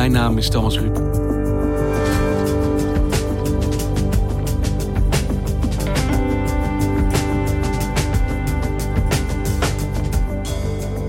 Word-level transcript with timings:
Mijn 0.00 0.12
naam 0.12 0.38
is 0.38 0.50
Thomas 0.50 0.78
Rup. 0.78 0.94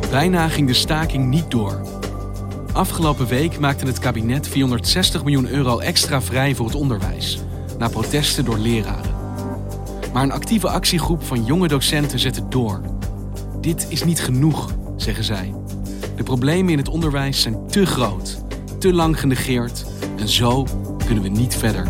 Bijna 0.09 0.47
ging 0.47 0.67
de 0.67 0.73
staking 0.73 1.27
niet 1.27 1.51
door. 1.51 1.81
Afgelopen 2.73 3.27
week 3.27 3.59
maakte 3.59 3.85
het 3.85 3.99
kabinet 3.99 4.47
460 4.47 5.23
miljoen 5.23 5.47
euro 5.47 5.79
extra 5.79 6.21
vrij 6.21 6.55
voor 6.55 6.65
het 6.65 6.75
onderwijs, 6.75 7.39
na 7.77 7.89
protesten 7.89 8.45
door 8.45 8.57
leraren. 8.57 9.15
Maar 10.13 10.23
een 10.23 10.31
actieve 10.31 10.69
actiegroep 10.69 11.23
van 11.23 11.45
jonge 11.45 11.67
docenten 11.67 12.19
zette 12.19 12.47
door. 12.47 12.81
Dit 13.61 13.85
is 13.89 14.03
niet 14.03 14.21
genoeg, 14.21 14.73
zeggen 14.95 15.23
zij. 15.23 15.53
De 16.15 16.23
problemen 16.23 16.71
in 16.71 16.77
het 16.77 16.89
onderwijs 16.89 17.41
zijn 17.41 17.67
te 17.67 17.85
groot, 17.85 18.40
te 18.81 18.93
lang 18.93 19.19
genegeerd 19.19 19.85
en 20.17 20.27
zo 20.27 20.67
kunnen 21.05 21.23
we 21.23 21.29
niet 21.29 21.55
verder. 21.55 21.87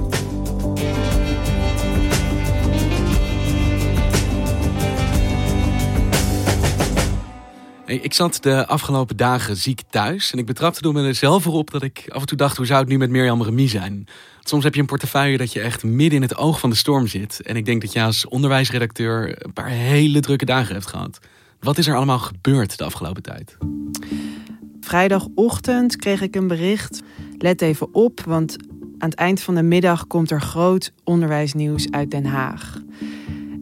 Ik 7.85 8.13
zat 8.13 8.37
de 8.41 8.67
afgelopen 8.67 9.17
dagen 9.17 9.57
ziek 9.57 9.81
thuis 9.89 10.31
en 10.31 10.39
ik 10.39 10.45
betrapte 10.45 10.81
door 10.81 10.93
mezelf 10.93 11.45
erop 11.45 11.71
dat 11.71 11.83
ik 11.83 12.05
af 12.09 12.21
en 12.21 12.27
toe 12.27 12.37
dacht: 12.37 12.57
hoe 12.57 12.65
zou 12.65 12.79
het 12.79 12.89
nu 12.89 12.97
met 12.97 13.09
Mirjam 13.09 13.43
Remy 13.43 13.67
zijn? 13.67 14.07
Soms 14.43 14.63
heb 14.63 14.73
je 14.73 14.79
een 14.79 14.85
portefeuille 14.85 15.37
dat 15.37 15.53
je 15.53 15.61
echt 15.61 15.83
midden 15.83 16.15
in 16.15 16.21
het 16.21 16.35
oog 16.35 16.59
van 16.59 16.69
de 16.69 16.75
storm 16.75 17.07
zit. 17.07 17.41
En 17.41 17.55
ik 17.55 17.65
denk 17.65 17.81
dat 17.81 17.93
je 17.93 18.03
als 18.03 18.27
onderwijsredacteur 18.27 19.45
een 19.45 19.53
paar 19.53 19.69
hele 19.69 20.19
drukke 20.19 20.45
dagen 20.45 20.73
hebt 20.73 20.87
gehad. 20.87 21.19
Wat 21.59 21.77
is 21.77 21.87
er 21.87 21.95
allemaal 21.95 22.19
gebeurd 22.19 22.77
de 22.77 22.83
afgelopen 22.83 23.23
tijd? 23.23 23.57
Vrijdagochtend 24.91 25.95
kreeg 25.95 26.21
ik 26.21 26.35
een 26.35 26.47
bericht. 26.47 27.01
Let 27.37 27.61
even 27.61 27.93
op, 27.93 28.21
want 28.25 28.57
aan 28.97 29.09
het 29.09 29.15
eind 29.19 29.41
van 29.41 29.55
de 29.55 29.63
middag 29.63 30.07
komt 30.07 30.31
er 30.31 30.41
groot 30.41 30.93
onderwijsnieuws 31.03 31.91
uit 31.91 32.11
Den 32.11 32.25
Haag. 32.25 32.81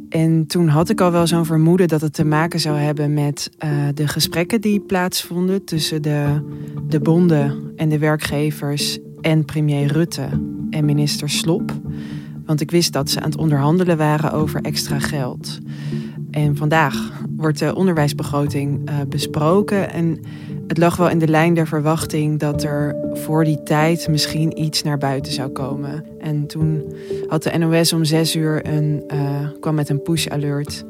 En 0.10 0.48
toen 0.48 0.68
had 0.68 0.90
ik 0.90 1.02
al 1.02 1.12
wel 1.12 1.28
zo'n 1.28 1.46
vermoeden 1.46 1.88
dat 1.88 2.02
het 2.02 2.14
te 2.14 2.26
maken 2.26 2.60
zou 2.60 2.78
hebben 2.78 3.14
met 3.14 3.50
uh, 3.64 3.88
de 3.94 4.08
gesprekken 4.08 4.62
die 4.62 4.80
plaatsvonden 4.80 5.64
tussen 5.64 6.02
de, 6.02 6.42
de 6.88 7.00
bonden 7.00 7.74
en 7.76 7.90
de 7.90 8.00
werkgevers 8.00 8.98
en 9.22 9.46
premier 9.46 9.92
Rutte 9.92 10.30
en 10.70 10.86
minister 10.86 11.30
Slop. 11.30 11.72
Want 12.46 12.62
ik 12.62 12.72
wist 12.72 12.94
dat 12.94 13.10
ze 13.10 13.20
aan 13.20 13.30
het 13.30 13.40
onderhandelen 13.40 13.98
waren 13.98 14.32
over 14.32 14.62
extra 14.62 15.00
geld. 15.00 15.60
En 16.32 16.56
vandaag 16.56 17.12
wordt 17.36 17.60
de 17.60 17.76
onderwijsbegroting 17.76 18.90
uh, 18.90 18.96
besproken. 19.10 19.92
En 19.92 20.20
het 20.70 20.78
lag 20.78 20.96
wel 20.96 21.10
in 21.10 21.20
de 21.20 21.28
lijn 21.28 21.54
der 21.54 21.68
verwachting 21.68 22.40
dat 22.40 22.64
er 22.64 22.96
voor 23.14 23.44
die 23.44 23.64
tijd 23.64 24.08
misschien 24.08 24.62
iets 24.62 24.84
naar 24.84 24.98
buiten 24.98 25.32
zou 25.32 25.50
komen. 25.50 26.06
En 26.20 26.46
toen 26.48 26.94
had 27.28 27.44
de 27.44 27.58
NOS 27.58 27.94
om 27.94 28.06
zes 28.06 28.36
uur 28.36 28.66
een, 28.68 29.04
uh, 29.14 29.50
kwam 29.60 29.76
met 29.76 29.90
een 29.90 30.02
push-alert. 30.02 30.86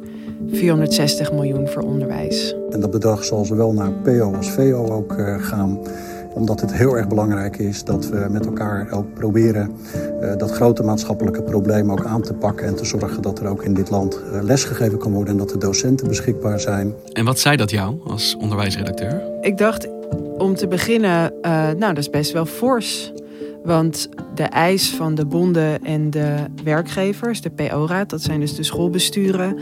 460 0.47 1.31
miljoen 1.31 1.67
voor 1.67 1.81
onderwijs. 1.81 2.55
En 2.69 2.79
dat 2.79 2.91
bedrag 2.91 3.23
zal 3.23 3.45
zowel 3.45 3.73
naar 3.73 3.91
PO 3.91 4.33
als 4.35 4.51
VO 4.51 4.87
ook 4.91 5.17
uh, 5.17 5.43
gaan 5.43 5.79
omdat 6.33 6.61
het 6.61 6.73
heel 6.73 6.97
erg 6.97 7.07
belangrijk 7.07 7.57
is 7.57 7.83
dat 7.83 8.09
we 8.09 8.27
met 8.29 8.45
elkaar 8.45 8.91
ook 8.91 9.13
proberen 9.13 9.71
uh, 10.21 10.35
dat 10.37 10.51
grote 10.51 10.83
maatschappelijke 10.83 11.41
probleem 11.41 11.91
ook 11.91 12.05
aan 12.05 12.21
te 12.21 12.33
pakken. 12.33 12.67
En 12.67 12.75
te 12.75 12.85
zorgen 12.85 13.21
dat 13.21 13.39
er 13.39 13.47
ook 13.47 13.63
in 13.63 13.73
dit 13.73 13.89
land 13.89 14.21
uh, 14.33 14.41
lesgegeven 14.41 14.97
kan 14.97 15.11
worden 15.11 15.33
en 15.33 15.39
dat 15.39 15.49
de 15.49 15.57
docenten 15.57 16.07
beschikbaar 16.07 16.59
zijn. 16.59 16.93
En 17.13 17.25
wat 17.25 17.39
zei 17.39 17.55
dat 17.55 17.71
jou 17.71 17.99
als 18.03 18.35
onderwijsredacteur? 18.39 19.21
Ik 19.41 19.57
dacht 19.57 19.87
om 20.37 20.55
te 20.55 20.67
beginnen, 20.67 21.33
uh, 21.41 21.51
nou 21.51 21.93
dat 21.93 21.97
is 21.97 22.09
best 22.09 22.31
wel 22.31 22.45
fors. 22.45 23.13
Want 23.63 24.09
de 24.35 24.43
eis 24.43 24.89
van 24.89 25.15
de 25.15 25.25
bonden 25.25 25.83
en 25.83 26.09
de 26.09 26.35
werkgevers, 26.63 27.41
de 27.41 27.49
PO-raad, 27.49 28.09
dat 28.09 28.21
zijn 28.21 28.39
dus 28.39 28.55
de 28.55 28.63
schoolbesturen, 28.63 29.59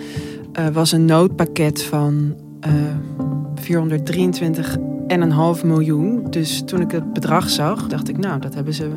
was 0.74 0.92
een 0.92 1.06
noodpakket 1.06 1.84
van 1.84 2.36
423 3.56 4.78
en 5.08 5.22
een 5.22 5.32
half 5.32 5.64
miljoen. 5.64 6.24
Dus 6.30 6.62
toen 6.66 6.82
ik 6.82 6.92
het 6.92 7.14
bedrag 7.14 7.50
zag, 7.50 7.88
dacht 7.88 8.10
ik, 8.10 8.18
nou, 8.18 8.40
dat 8.40 8.54
hebben 8.54 8.74
ze 8.74 8.92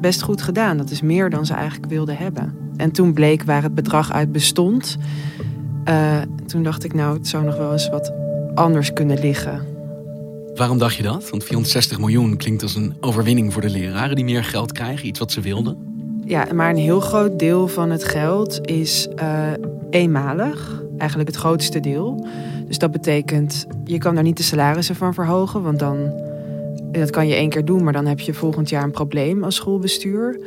best 0.00 0.22
goed 0.22 0.42
gedaan. 0.42 0.76
Dat 0.76 0.90
is 0.90 1.00
meer 1.00 1.30
dan 1.30 1.46
ze 1.46 1.54
eigenlijk 1.54 1.92
wilden 1.92 2.16
hebben. 2.16 2.54
En 2.76 2.90
toen 2.90 3.12
bleek 3.12 3.42
waar 3.42 3.62
het 3.62 3.74
bedrag 3.74 4.12
uit 4.12 4.32
bestond. 4.32 4.96
Uh, 5.88 6.16
toen 6.46 6.62
dacht 6.62 6.84
ik, 6.84 6.94
nou, 6.94 7.16
het 7.16 7.28
zou 7.28 7.44
nog 7.44 7.56
wel 7.56 7.72
eens 7.72 7.88
wat 7.90 8.12
anders 8.54 8.92
kunnen 8.92 9.18
liggen. 9.18 9.66
Waarom 10.54 10.78
dacht 10.78 10.94
je 10.94 11.02
dat? 11.02 11.30
Want 11.30 11.44
460 11.44 11.98
miljoen 11.98 12.36
klinkt 12.36 12.62
als 12.62 12.74
een 12.74 12.96
overwinning 13.00 13.52
voor 13.52 13.62
de 13.62 13.70
leraren 13.70 14.16
die 14.16 14.24
meer 14.24 14.44
geld 14.44 14.72
krijgen, 14.72 15.06
iets 15.06 15.18
wat 15.18 15.32
ze 15.32 15.40
wilden. 15.40 15.76
Ja, 16.24 16.46
maar 16.54 16.70
een 16.70 16.76
heel 16.76 17.00
groot 17.00 17.38
deel 17.38 17.68
van 17.68 17.90
het 17.90 18.04
geld 18.04 18.68
is 18.68 19.08
uh, 19.22 19.52
eenmalig. 19.90 20.82
Eigenlijk 20.98 21.30
het 21.30 21.38
grootste 21.38 21.80
deel. 21.80 22.26
Dus 22.68 22.78
dat 22.78 22.90
betekent, 22.90 23.66
je 23.84 23.98
kan 23.98 24.14
daar 24.14 24.24
niet 24.24 24.36
de 24.36 24.42
salarissen 24.42 24.94
van 24.94 25.14
verhogen, 25.14 25.62
want 25.62 25.78
dan, 25.78 26.12
dat 26.92 27.10
kan 27.10 27.28
je 27.28 27.34
één 27.34 27.48
keer 27.48 27.64
doen, 27.64 27.84
maar 27.84 27.92
dan 27.92 28.06
heb 28.06 28.20
je 28.20 28.34
volgend 28.34 28.68
jaar 28.68 28.84
een 28.84 28.90
probleem 28.90 29.44
als 29.44 29.54
schoolbestuur. 29.54 30.40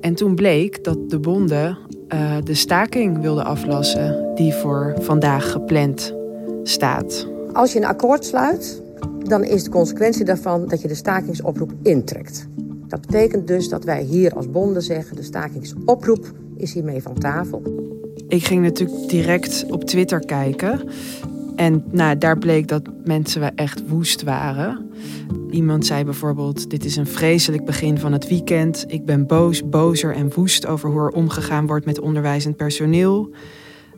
En 0.00 0.14
toen 0.14 0.34
bleek 0.34 0.84
dat 0.84 1.10
de 1.10 1.18
bonden 1.18 1.78
uh, 2.14 2.36
de 2.44 2.54
staking 2.54 3.20
wilden 3.20 3.44
aflassen 3.44 4.30
die 4.34 4.52
voor 4.52 4.94
vandaag 5.00 5.50
gepland 5.50 6.14
staat. 6.62 7.26
Als 7.52 7.72
je 7.72 7.78
een 7.78 7.84
akkoord 7.84 8.24
sluit, 8.24 8.82
dan 9.18 9.44
is 9.44 9.64
de 9.64 9.70
consequentie 9.70 10.24
daarvan 10.24 10.68
dat 10.68 10.82
je 10.82 10.88
de 10.88 10.94
stakingsoproep 10.94 11.72
intrekt. 11.82 12.46
Dat 12.88 13.00
betekent 13.00 13.46
dus 13.46 13.68
dat 13.68 13.84
wij 13.84 14.02
hier 14.02 14.34
als 14.34 14.50
bonden 14.50 14.82
zeggen: 14.82 15.16
de 15.16 15.22
stakingsoproep 15.22 16.32
is 16.56 16.72
hiermee 16.72 17.02
van 17.02 17.18
tafel. 17.18 17.62
Ik 18.28 18.44
ging 18.44 18.62
natuurlijk 18.62 19.08
direct 19.08 19.64
op 19.70 19.84
Twitter 19.84 20.20
kijken. 20.20 20.80
En 21.62 21.84
nou, 21.90 22.18
daar 22.18 22.38
bleek 22.38 22.68
dat 22.68 22.82
mensen 23.04 23.54
echt 23.54 23.88
woest 23.88 24.22
waren. 24.22 24.90
Iemand 25.50 25.86
zei 25.86 26.04
bijvoorbeeld: 26.04 26.70
Dit 26.70 26.84
is 26.84 26.96
een 26.96 27.06
vreselijk 27.06 27.64
begin 27.64 27.98
van 27.98 28.12
het 28.12 28.28
weekend. 28.28 28.84
Ik 28.86 29.04
ben 29.04 29.26
boos, 29.26 29.68
bozer 29.68 30.14
en 30.14 30.34
woest 30.34 30.66
over 30.66 30.90
hoe 30.90 31.00
er 31.00 31.08
omgegaan 31.08 31.66
wordt 31.66 31.84
met 31.84 32.00
onderwijzend 32.00 32.56
personeel. 32.56 33.34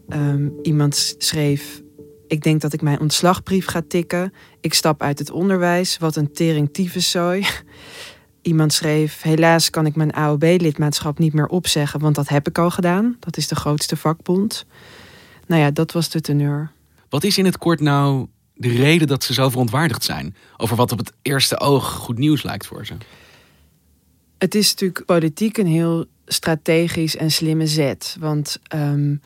Um, 0.09 0.53
iemand 0.63 1.15
schreef: 1.19 1.83
Ik 2.27 2.43
denk 2.43 2.61
dat 2.61 2.73
ik 2.73 2.83
mijn 2.83 3.01
ontslagbrief 3.01 3.67
ga 3.67 3.83
tikken. 3.89 4.33
Ik 4.61 4.75
stap 4.75 5.03
uit 5.03 5.19
het 5.19 5.31
onderwijs. 5.31 5.99
Wat 5.99 6.17
een 6.17 6.33
tering 6.33 6.73
tyfuszooi. 6.73 7.47
Iemand 8.43 8.73
schreef: 8.73 9.23
Helaas 9.23 9.71
kan 9.71 9.87
ik 9.87 9.97
mijn 9.97 10.13
AOB-lidmaatschap 10.13 11.19
niet 11.19 11.33
meer 11.33 11.49
opzeggen, 11.49 12.01
want 12.01 12.15
dat 12.15 12.29
heb 12.29 12.49
ik 12.49 12.59
al 12.59 12.71
gedaan. 12.71 13.17
Dat 13.21 13.37
is 13.37 13.49
de 13.49 13.57
grootste 13.57 13.97
vakbond. 13.97 14.67
Nou 15.47 15.63
ja, 15.63 15.71
dat 15.71 15.93
was 15.93 16.11
de 16.11 16.21
teneur. 16.21 16.74
Wat 17.15 17.25
is 17.25 17.39
in 17.39 17.45
het 17.45 17.59
kort 17.59 17.81
nou 17.81 18.27
de 18.55 18.69
reden 18.69 19.07
dat 19.07 19.25
ze 19.25 19.33
zo 19.33 19.49
verontwaardigd 19.49 20.05
zijn 20.05 20.37
over 20.57 20.77
wat 20.77 20.93
op 20.93 20.99
het 20.99 21.13
eerste 21.23 21.61
oog 21.61 21.93
goed 21.93 22.19
nieuws 22.19 22.43
lijkt 22.43 22.67
voor 22.67 22.87
ze? 22.87 22.95
Het 24.39 24.55
is 24.55 24.71
natuurlijk 24.71 25.05
politiek 25.05 25.59
een 25.59 25.67
heel 25.67 26.05
strategisch 26.27 27.17
en 27.17 27.31
slimme 27.31 27.67
zet. 27.67 28.17
Want 28.21 28.59
um, 28.75 29.21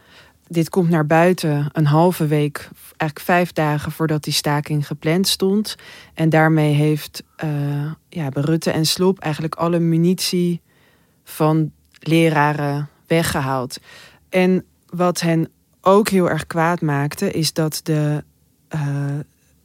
dit 0.46 0.68
komt 0.68 0.88
naar 0.88 1.06
buiten 1.06 1.68
een 1.72 1.86
halve 1.86 2.26
week, 2.26 2.68
eigenlijk 2.96 3.20
vijf 3.20 3.52
dagen 3.52 3.92
voordat 3.92 4.24
die 4.24 4.32
staking 4.32 4.86
gepland 4.86 5.28
stond. 5.28 5.76
En 6.14 6.28
daarmee 6.28 6.74
heeft 6.74 7.22
uh, 7.44 7.92
ja, 8.08 8.28
Rutte 8.32 8.70
en 8.70 8.86
Slop 8.86 9.18
eigenlijk 9.18 9.54
alle 9.54 9.78
munitie 9.78 10.60
van 11.24 11.72
leraren 12.00 12.88
weggehaald. 13.06 13.78
En 14.28 14.64
wat 14.86 15.20
hen 15.20 15.50
ook 15.88 16.08
heel 16.08 16.30
erg 16.30 16.46
kwaad 16.46 16.80
maakte, 16.80 17.30
is 17.30 17.52
dat 17.52 17.80
de 17.82 18.24
uh, 18.74 18.80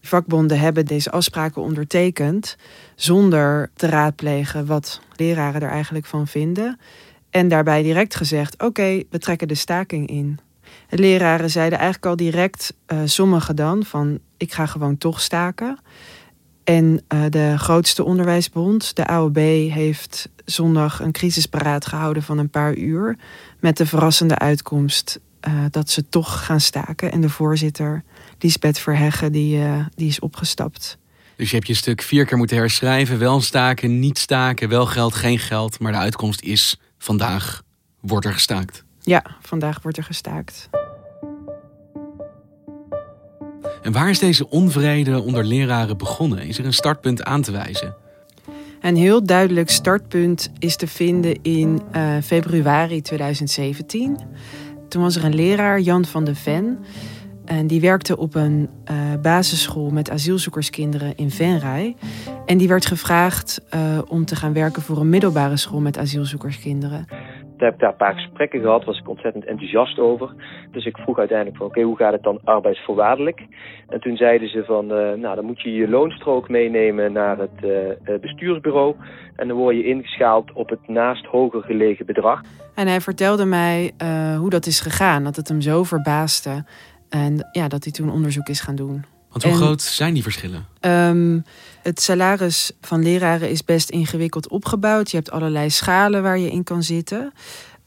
vakbonden 0.01 0.59
hebben 0.59 0.85
deze 0.85 1.11
afspraken 1.11 1.61
ondertekend 1.61 2.55
zonder 2.95 3.71
te 3.75 3.87
raadplegen 3.87 4.65
wat 4.65 5.01
leraren 5.15 5.61
er 5.61 5.69
eigenlijk 5.69 6.05
van 6.05 6.27
vinden. 6.27 6.79
En 7.29 7.47
daarbij 7.47 7.83
direct 7.83 8.15
gezegd: 8.15 8.63
oké, 8.63 9.03
we 9.09 9.19
trekken 9.19 9.47
de 9.47 9.55
staking 9.55 10.07
in. 10.07 10.39
De 10.89 10.97
leraren 10.97 11.49
zeiden 11.49 11.77
eigenlijk 11.77 12.07
al 12.07 12.15
direct, 12.15 12.73
uh, 12.87 12.99
sommigen 13.05 13.55
dan, 13.55 13.83
van 13.83 14.19
ik 14.37 14.53
ga 14.53 14.65
gewoon 14.65 14.97
toch 14.97 15.21
staken. 15.21 15.77
En 16.63 17.01
uh, 17.13 17.23
de 17.29 17.53
grootste 17.57 18.03
onderwijsbond, 18.03 18.95
de 18.95 19.05
AOB, 19.05 19.35
heeft 19.71 20.29
zondag 20.45 20.99
een 20.99 21.11
crisisberaad 21.11 21.85
gehouden 21.85 22.23
van 22.23 22.37
een 22.37 22.49
paar 22.49 22.75
uur. 22.75 23.17
Met 23.59 23.77
de 23.77 23.85
verrassende 23.85 24.37
uitkomst 24.37 25.19
uh, 25.47 25.65
dat 25.69 25.89
ze 25.89 26.09
toch 26.09 26.45
gaan 26.45 26.59
staken. 26.59 27.11
En 27.11 27.21
de 27.21 27.29
voorzitter, 27.29 28.03
Lisbeth 28.39 28.79
Verheggen, 28.79 29.31
die, 29.31 29.57
uh, 29.57 29.85
die 29.95 30.07
is 30.07 30.19
opgestapt. 30.19 30.97
Dus 31.35 31.49
je 31.49 31.55
hebt 31.55 31.67
je 31.67 31.73
stuk 31.73 32.01
vier 32.01 32.25
keer 32.25 32.37
moeten 32.37 32.57
herschrijven. 32.57 33.19
Wel 33.19 33.41
staken, 33.41 33.99
niet 33.99 34.17
staken, 34.17 34.69
wel 34.69 34.85
geld, 34.85 35.15
geen 35.15 35.39
geld. 35.39 35.79
Maar 35.79 35.91
de 35.91 35.97
uitkomst 35.97 36.41
is 36.41 36.79
vandaag 36.97 37.63
wordt 38.01 38.25
er 38.25 38.33
gestaakt. 38.33 38.83
Ja, 39.01 39.23
vandaag 39.41 39.81
wordt 39.81 39.97
er 39.97 40.03
gestaakt. 40.03 40.69
En 43.81 43.91
waar 43.91 44.09
is 44.09 44.19
deze 44.19 44.49
onvrede 44.49 45.21
onder 45.21 45.45
leraren 45.45 45.97
begonnen? 45.97 46.39
Is 46.39 46.57
er 46.57 46.65
een 46.65 46.73
startpunt 46.73 47.23
aan 47.23 47.41
te 47.41 47.51
wijzen? 47.51 47.95
Een 48.81 48.95
heel 48.95 49.23
duidelijk 49.23 49.69
startpunt 49.69 50.51
is 50.59 50.75
te 50.75 50.87
vinden 50.87 51.41
in 51.41 51.81
uh, 51.95 52.17
februari 52.23 53.01
2017. 53.01 54.17
Toen 54.93 55.01
was 55.01 55.15
er 55.15 55.23
een 55.23 55.35
leraar, 55.35 55.79
Jan 55.79 56.05
van 56.05 56.23
de 56.23 56.35
Ven. 56.35 56.77
En 57.45 57.67
die 57.67 57.81
werkte 57.81 58.17
op 58.17 58.35
een 58.35 58.69
uh, 58.91 58.97
basisschool 59.21 59.89
met 59.89 60.09
asielzoekerskinderen 60.09 61.15
in 61.15 61.31
Venray. 61.31 61.95
En 62.45 62.57
die 62.57 62.67
werd 62.67 62.85
gevraagd 62.85 63.61
uh, 63.75 63.99
om 64.07 64.25
te 64.25 64.35
gaan 64.35 64.53
werken 64.53 64.81
voor 64.81 64.97
een 64.97 65.09
middelbare 65.09 65.57
school 65.57 65.79
met 65.79 65.97
asielzoekerskinderen. 65.97 67.05
Toen 67.63 67.71
heb 67.71 67.81
ik 67.81 67.87
daar 67.87 68.07
een 68.07 68.13
paar 68.13 68.23
gesprekken 68.23 68.61
gehad, 68.61 68.85
was 68.85 68.99
ik 68.99 69.09
ontzettend 69.09 69.45
enthousiast 69.45 69.99
over. 69.99 70.33
Dus 70.71 70.85
ik 70.85 70.97
vroeg 70.97 71.17
uiteindelijk 71.17 71.57
van 71.57 71.67
oké, 71.67 71.81
hoe 71.81 71.97
gaat 71.97 72.11
het 72.11 72.23
dan 72.23 72.39
arbeidsvoorwaardelijk? 72.43 73.45
En 73.87 73.99
toen 73.99 74.17
zeiden 74.17 74.49
ze 74.49 74.63
van, 74.65 74.85
uh, 74.85 75.13
nou 75.13 75.35
dan 75.35 75.45
moet 75.45 75.61
je 75.61 75.73
je 75.73 75.89
loonstrook 75.89 76.49
meenemen 76.49 77.11
naar 77.11 77.37
het 77.37 77.63
uh, 77.63 78.19
bestuursbureau. 78.21 78.95
En 79.35 79.47
dan 79.47 79.57
word 79.57 79.75
je 79.75 79.85
ingeschaald 79.85 80.51
op 80.53 80.69
het 80.69 80.87
naast 80.87 81.25
hoger 81.25 81.61
gelegen 81.61 82.05
bedrag. 82.05 82.41
En 82.75 82.87
hij 82.87 83.01
vertelde 83.01 83.45
mij 83.45 83.91
uh, 84.03 84.37
hoe 84.37 84.49
dat 84.49 84.65
is 84.65 84.79
gegaan, 84.79 85.23
dat 85.23 85.35
het 85.35 85.47
hem 85.47 85.61
zo 85.61 85.83
verbaasde. 85.83 86.63
En 87.09 87.49
ja, 87.51 87.67
dat 87.67 87.83
hij 87.83 87.93
toen 87.93 88.11
onderzoek 88.11 88.47
is 88.47 88.61
gaan 88.61 88.75
doen. 88.75 89.12
Want 89.33 89.43
hoe 89.43 89.51
en, 89.53 89.57
groot 89.57 89.81
zijn 89.81 90.13
die 90.13 90.23
verschillen? 90.23 90.65
Um, 90.81 91.45
het 91.81 92.01
salaris 92.01 92.71
van 92.81 93.03
leraren 93.03 93.49
is 93.49 93.65
best 93.65 93.89
ingewikkeld 93.89 94.47
opgebouwd. 94.47 95.11
Je 95.11 95.17
hebt 95.17 95.31
allerlei 95.31 95.69
schalen 95.69 96.23
waar 96.23 96.37
je 96.37 96.51
in 96.51 96.63
kan 96.63 96.83
zitten. 96.83 97.33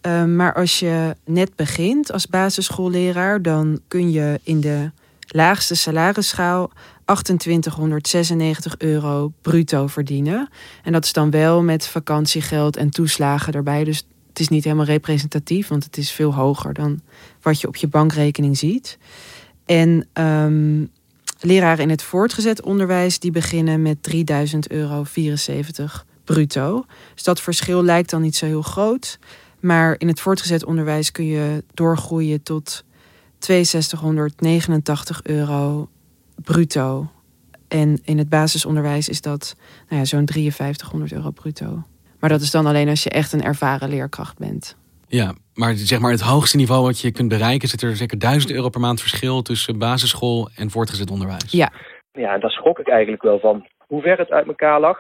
Um, 0.01 0.37
maar 0.37 0.55
als 0.55 0.79
je 0.79 1.17
net 1.25 1.57
begint 1.57 2.13
als 2.13 2.27
basisschoolleraar, 2.27 3.43
dan 3.43 3.81
kun 3.89 4.11
je 4.11 4.41
in 4.43 4.61
de 4.61 4.91
laagste 5.29 5.75
salarisschaal 5.75 6.71
2896 7.05 8.75
euro 8.79 9.33
bruto 9.43 9.87
verdienen. 9.87 10.49
En 10.83 10.93
dat 10.93 11.05
is 11.05 11.13
dan 11.13 11.31
wel 11.31 11.63
met 11.63 11.87
vakantiegeld 11.87 12.77
en 12.77 12.91
toeslagen 12.91 13.53
erbij. 13.53 13.85
Dus 13.85 14.07
het 14.29 14.41
is 14.41 14.49
niet 14.49 14.65
helemaal 14.65 14.85
representatief, 14.85 15.69
want 15.69 15.85
het 15.85 15.97
is 15.97 16.11
veel 16.11 16.35
hoger 16.35 16.75
dan 16.75 17.01
wat 17.43 17.61
je 17.61 17.69
op 17.69 17.77
je 17.77 17.89
bankrekening 17.89 18.59
ziet. 18.59 18.99
En 19.65 20.09
um, 20.13 20.91
leraren 21.41 21.83
in 21.83 21.91
het 21.91 22.03
voortgezet 22.03 22.63
onderwijs 22.63 23.19
die 23.19 23.31
beginnen 23.31 23.83
met 23.83 24.03
3000 24.03 24.71
euro 24.71 25.05
74 25.05 26.07
bruto. 26.25 26.85
Dus 27.15 27.23
dat 27.23 27.41
verschil 27.41 27.83
lijkt 27.83 28.11
dan 28.11 28.23
niet 28.23 28.37
zo 28.37 28.47
heel 28.47 28.63
groot. 28.63 29.19
Maar 29.61 29.95
in 29.99 30.09
het 30.09 30.21
voortgezet 30.21 30.65
onderwijs 30.65 31.13
kun 31.13 31.25
je 31.25 31.65
doorgroeien 31.75 32.43
tot 32.43 32.85
6289 33.39 35.23
euro 35.23 35.89
bruto. 36.35 37.11
En 37.69 37.99
in 38.05 38.19
het 38.19 38.29
basisonderwijs 38.29 39.09
is 39.09 39.21
dat 39.21 39.57
nou 39.89 40.01
ja, 40.01 40.07
zo'n 40.07 40.29
5300 40.29 41.13
euro 41.13 41.31
bruto. 41.31 41.83
Maar 42.19 42.31
dat 42.31 42.41
is 42.41 42.51
dan 42.51 42.67
alleen 42.67 42.89
als 42.89 43.03
je 43.03 43.11
echt 43.11 43.33
een 43.33 43.43
ervaren 43.43 43.89
leerkracht 43.89 44.39
bent. 44.39 44.77
Ja, 45.09 45.35
maar 45.55 45.73
zeg 45.75 46.01
maar 46.01 46.11
het 46.11 46.21
hoogste 46.21 46.57
niveau 46.57 46.83
wat 46.83 47.01
je 47.01 47.13
kunt 47.13 47.29
bereiken, 47.29 47.69
zit 47.69 47.83
er 47.83 47.97
zeker 47.97 48.19
1000 48.19 48.53
euro 48.53 48.69
per 48.69 48.81
maand 48.81 49.01
verschil 49.01 49.43
tussen 49.43 49.79
basisschool 49.79 50.49
en 50.57 50.71
voortgezet 50.71 51.11
onderwijs. 51.11 51.53
Ja. 51.53 51.73
Ja, 52.13 52.35
en 52.35 52.41
daar 52.41 52.51
schrok 52.51 52.79
ik 52.79 52.89
eigenlijk 52.89 53.23
wel 53.23 53.39
van 53.39 53.67
hoe 53.87 54.03
ver 54.03 54.19
het 54.19 54.31
uit 54.31 54.47
elkaar 54.47 54.81
lag. 54.81 54.99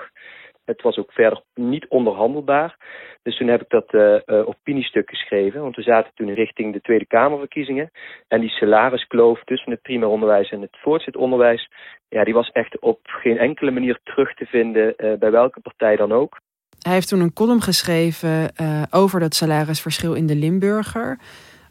Het 0.64 0.82
was 0.82 0.96
ook 0.98 1.12
verder 1.12 1.42
niet 1.54 1.88
onderhandelbaar. 1.88 2.76
Dus 3.22 3.36
toen 3.36 3.48
heb 3.48 3.62
ik 3.62 3.68
dat 3.68 3.92
uh, 3.94 4.18
uh, 4.26 4.48
opiniestuk 4.48 5.10
geschreven. 5.10 5.60
Want 5.60 5.76
we 5.76 5.82
zaten 5.82 6.12
toen 6.14 6.34
richting 6.34 6.72
de 6.72 6.80
Tweede 6.80 7.06
Kamerverkiezingen. 7.06 7.90
En 8.28 8.40
die 8.40 8.50
salariskloof 8.50 9.44
tussen 9.44 9.70
het 9.70 9.82
primair 9.82 10.10
onderwijs 10.10 10.50
en 10.50 10.60
het 10.60 10.76
voortgezet 10.80 11.16
onderwijs. 11.16 11.70
Ja, 12.08 12.24
die 12.24 12.34
was 12.34 12.50
echt 12.50 12.78
op 12.78 13.00
geen 13.02 13.38
enkele 13.38 13.70
manier 13.70 13.98
terug 14.02 14.34
te 14.34 14.46
vinden 14.46 14.94
uh, 14.96 15.18
bij 15.18 15.30
welke 15.30 15.60
partij 15.60 15.96
dan 15.96 16.12
ook. 16.12 16.40
Hij 16.86 16.94
heeft 16.94 17.08
toen 17.08 17.20
een 17.20 17.32
column 17.32 17.62
geschreven 17.62 18.52
uh, 18.60 18.82
over 18.90 19.20
dat 19.20 19.34
salarisverschil 19.34 20.14
in 20.14 20.26
de 20.26 20.36
Limburger. 20.36 21.18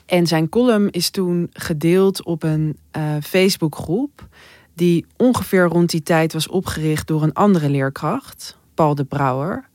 En 0.06 0.28
zijn 0.28 0.50
column 0.50 0.90
is 0.92 1.10
toen 1.10 1.50
gedeeld 1.54 2.24
op 2.24 2.44
een 2.44 2.78
uh, 2.98 3.04
Facebookgroep. 3.22 4.28
Die 4.74 5.06
ongeveer 5.18 5.64
rond 5.64 5.90
die 5.90 6.04
tijd 6.04 6.34
was 6.34 6.48
opgericht 6.48 7.08
door 7.08 7.24
een 7.24 7.34
andere 7.34 7.70
leerkracht, 7.70 8.58
Paul 8.74 8.96
de 8.96 9.04
Brouwer. 9.04 9.70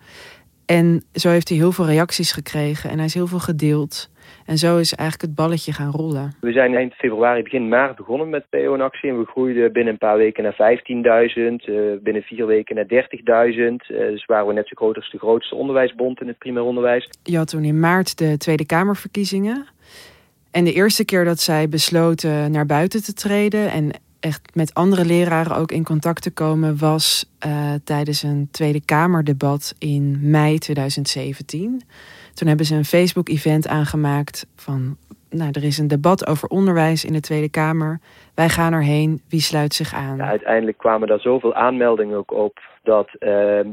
En 0.77 1.03
zo 1.13 1.29
heeft 1.29 1.49
hij 1.49 1.59
heel 1.59 1.73
veel 1.73 1.87
reacties 1.87 2.33
gekregen 2.33 2.91
en 2.91 2.97
hij 2.97 3.07
is 3.07 3.15
heel 3.15 3.27
veel 3.27 3.39
gedeeld. 3.39 4.11
En 4.47 4.59
zo 4.59 4.79
is 4.79 4.95
eigenlijk 4.95 5.31
het 5.31 5.35
balletje 5.35 5.73
gaan 5.73 5.91
rollen. 5.91 6.33
We 6.41 6.53
zijn 6.53 6.75
eind 6.75 6.95
februari, 6.95 7.43
begin 7.43 7.69
maart 7.69 7.97
begonnen 7.97 8.29
met 8.29 8.49
PO 8.51 8.75
in 8.75 8.81
actie. 8.81 9.11
En 9.11 9.19
we 9.19 9.25
groeiden 9.25 9.73
binnen 9.73 9.93
een 9.93 9.99
paar 9.99 10.17
weken 10.17 10.43
naar 10.43 10.79
15.000. 11.63 11.69
Uh, 11.69 12.03
binnen 12.03 12.23
vier 12.23 12.47
weken 12.47 12.75
naar 12.75 12.85
30.000. 12.85 12.91
Uh, 13.59 13.99
dus 13.99 14.27
waren 14.27 14.47
we 14.47 14.53
net 14.53 14.69
zo 14.69 14.75
groot 14.75 14.97
als 14.97 15.11
de 15.11 15.19
grootste 15.19 15.55
onderwijsbond 15.55 16.21
in 16.21 16.27
het 16.27 16.39
primair 16.39 16.65
onderwijs. 16.65 17.11
Je 17.23 17.37
had 17.37 17.49
toen 17.49 17.65
in 17.65 17.81
maart 17.81 18.19
de 18.19 18.37
Tweede 18.37 18.67
Kamerverkiezingen. 18.67 19.67
En 20.51 20.65
de 20.65 20.73
eerste 20.73 21.05
keer 21.05 21.25
dat 21.25 21.39
zij 21.39 21.69
besloten 21.69 22.51
naar 22.51 22.67
buiten 22.67 23.05
te 23.05 23.13
treden... 23.13 23.71
en 23.71 23.91
echt 24.21 24.55
met 24.55 24.75
andere 24.75 25.05
leraren 25.05 25.57
ook 25.57 25.73
in 25.73 25.85
contact 25.85 26.23
te 26.23 26.33
komen... 26.33 26.79
was 26.79 27.31
uh, 27.47 27.75
tijdens 27.85 28.23
een 28.23 28.49
Tweede 28.51 28.85
Kamerdebat 28.85 29.75
in 29.79 30.19
mei 30.23 30.59
2017... 30.59 31.83
Toen 32.35 32.49
hebben 32.49 32.67
ze 32.67 32.75
een 32.75 32.85
Facebook-event 32.85 33.69
aangemaakt 33.69 34.47
van... 34.57 34.97
Nou, 35.31 35.51
er 35.53 35.65
is 35.65 35.79
een 35.79 35.89
debat 35.89 36.27
over 36.27 36.49
onderwijs 36.49 37.05
in 37.05 37.13
de 37.13 37.21
Tweede 37.21 37.51
Kamer. 37.51 38.01
Wij 38.35 38.49
gaan 38.49 38.73
erheen. 38.73 39.21
Wie 39.29 39.41
sluit 39.41 39.75
zich 39.75 39.95
aan? 39.95 40.23
Uiteindelijk 40.23 40.79
kwamen 40.79 41.09
daar 41.09 41.21
zoveel 41.21 41.55
aanmeldingen 41.55 42.17
ook 42.17 42.33
op... 42.33 42.59
dat 42.83 43.09
uh, 43.09 43.19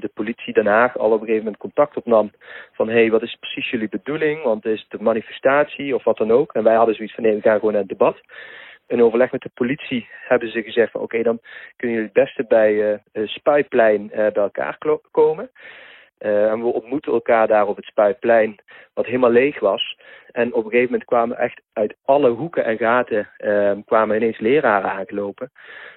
de 0.04 0.10
politie 0.14 0.54
Den 0.54 0.66
Haag 0.66 0.98
al 0.98 1.06
op 1.12 1.14
een 1.14 1.20
gegeven 1.20 1.44
moment 1.44 1.58
contact 1.58 1.98
opnam... 1.98 2.32
van, 2.74 2.88
hé, 2.88 2.94
hey, 2.94 3.10
wat 3.10 3.22
is 3.22 3.38
precies 3.40 3.70
jullie 3.70 3.90
bedoeling? 3.90 4.44
Want 4.44 4.66
is 4.66 4.86
het 4.90 5.00
een 5.00 5.06
manifestatie 5.06 5.96
of 5.96 6.04
wat 6.04 6.18
dan 6.18 6.32
ook? 6.32 6.54
En 6.54 6.64
wij 6.64 6.76
hadden 6.76 6.96
zoiets 6.96 7.16
van, 7.16 7.24
nee, 7.24 7.36
we 7.36 7.42
gaan 7.42 7.60
gewoon 7.60 7.72
naar 7.72 7.82
het 7.82 7.98
debat 7.98 8.18
in 8.88 9.02
overleg 9.02 9.32
met 9.32 9.42
de 9.42 9.52
politie 9.54 10.08
hebben 10.28 10.52
ze 10.52 10.62
gezegd 10.62 10.92
van 10.92 11.02
oké, 11.02 11.24
dan 11.24 11.40
kunnen 11.76 11.98
jullie 11.98 12.12
het 12.14 12.24
beste 12.24 12.46
bij 12.48 13.00
uh, 13.14 13.28
Spuiplein 13.28 14.04
uh, 14.04 14.10
bij 14.16 14.32
elkaar 14.34 14.78
komen. 15.12 15.50
Uh, 16.20 16.52
en 16.52 16.60
we 16.60 16.74
ontmoeten 16.74 17.12
elkaar 17.12 17.48
daar 17.48 17.68
op 17.68 17.76
het 17.76 17.86
Spuitplein, 17.86 18.56
wat 18.94 19.06
helemaal 19.06 19.30
leeg 19.30 19.60
was. 19.60 19.98
En 20.32 20.54
op 20.54 20.64
een 20.64 20.70
gegeven 20.70 20.92
moment 20.92 21.06
kwamen 21.06 21.38
echt 21.38 21.62
uit 21.74 21.96
alle 22.06 22.30
hoeken 22.30 22.66
en 22.66 22.78
gaten 22.78 23.30
uh, 23.38 23.72
kwamen 23.86 24.16
ineens 24.16 24.40
leraren 24.40 24.92
aangelopen. 24.92 25.52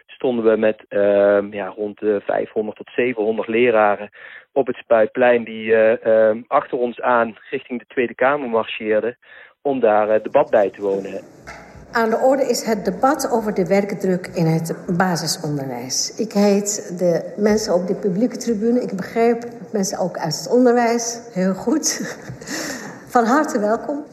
Stonden 0.07 0.45
we 0.45 0.57
met 0.57 0.85
uh, 0.89 1.39
ja, 1.51 1.67
rond 1.67 1.99
de 1.99 2.21
500 2.25 2.77
tot 2.77 2.91
700 2.95 3.49
leraren 3.49 4.11
op 4.53 4.67
het 4.67 4.77
Spuitplein 4.77 5.45
die 5.45 5.65
uh, 5.65 6.43
achter 6.47 6.79
ons 6.79 7.01
aan 7.01 7.37
richting 7.51 7.79
de 7.79 7.87
Tweede 7.89 8.15
Kamer 8.15 8.49
marcheerden 8.49 9.19
om 9.63 9.81
daar 9.81 10.23
debat 10.23 10.51
bij 10.51 10.71
te 10.71 10.83
wonen. 10.83 11.70
Aan 11.93 12.11
de 12.11 12.17
orde 12.17 12.49
is 12.49 12.63
het 12.63 12.85
debat 12.85 13.31
over 13.31 13.55
de 13.55 13.67
werkdruk 13.67 14.27
in 14.27 14.47
het 14.47 14.75
basisonderwijs. 14.97 16.13
Ik 16.17 16.33
heet 16.33 16.93
de 16.99 17.33
mensen 17.37 17.75
op 17.75 17.87
de 17.87 17.95
publieke 17.95 18.37
tribune. 18.37 18.83
Ik 18.83 18.97
begreep 18.97 19.47
mensen 19.73 19.99
ook 19.99 20.19
uit 20.19 20.39
het 20.39 20.49
onderwijs. 20.49 21.19
Heel 21.33 21.55
goed. 21.55 22.17
Van 23.15 23.25
harte 23.25 23.59
welkom. 23.59 24.05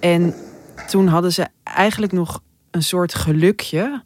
En 0.00 0.34
toen 0.86 1.06
hadden 1.06 1.32
ze 1.32 1.46
eigenlijk 1.62 2.12
nog 2.12 2.40
een 2.70 2.82
soort 2.82 3.14
gelukje 3.14 4.02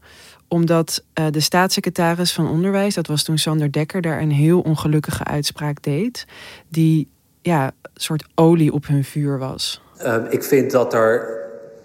omdat 0.49 1.04
uh, 1.20 1.26
de 1.30 1.40
staatssecretaris 1.40 2.32
van 2.32 2.49
Onderwijs, 2.49 2.94
dat 2.94 3.06
was 3.06 3.23
toen 3.23 3.38
Sander 3.38 3.73
Dekker, 3.73 4.00
daar 4.00 4.20
een 4.20 4.30
heel 4.30 4.61
ongelukkige 4.61 5.25
uitspraak 5.25 5.82
deed. 5.82 6.26
Die 6.68 7.09
ja, 7.42 7.64
een 7.64 7.90
soort 7.94 8.25
olie 8.35 8.73
op 8.73 8.87
hun 8.87 9.04
vuur 9.04 9.38
was. 9.38 9.82
Uh, 10.02 10.16
ik 10.30 10.42
vind 10.42 10.70
dat 10.70 10.94
er 10.94 11.39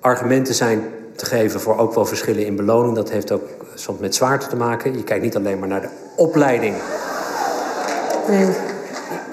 argumenten 0.05 0.53
zijn 0.53 0.79
te 1.15 1.25
geven 1.25 1.59
voor 1.59 1.77
ook 1.77 1.93
wel 1.93 2.05
verschillen 2.05 2.45
in 2.45 2.55
beloning. 2.55 2.95
Dat 2.95 3.11
heeft 3.11 3.31
ook 3.31 3.43
soms 3.75 3.99
met 3.99 4.15
zwaarte 4.15 4.47
te 4.47 4.55
maken. 4.55 4.97
Je 4.97 5.03
kijkt 5.03 5.23
niet 5.23 5.35
alleen 5.35 5.59
maar 5.59 5.67
naar 5.67 5.81
de 5.81 6.13
opleiding. 6.17 6.75
Nee. 8.29 8.73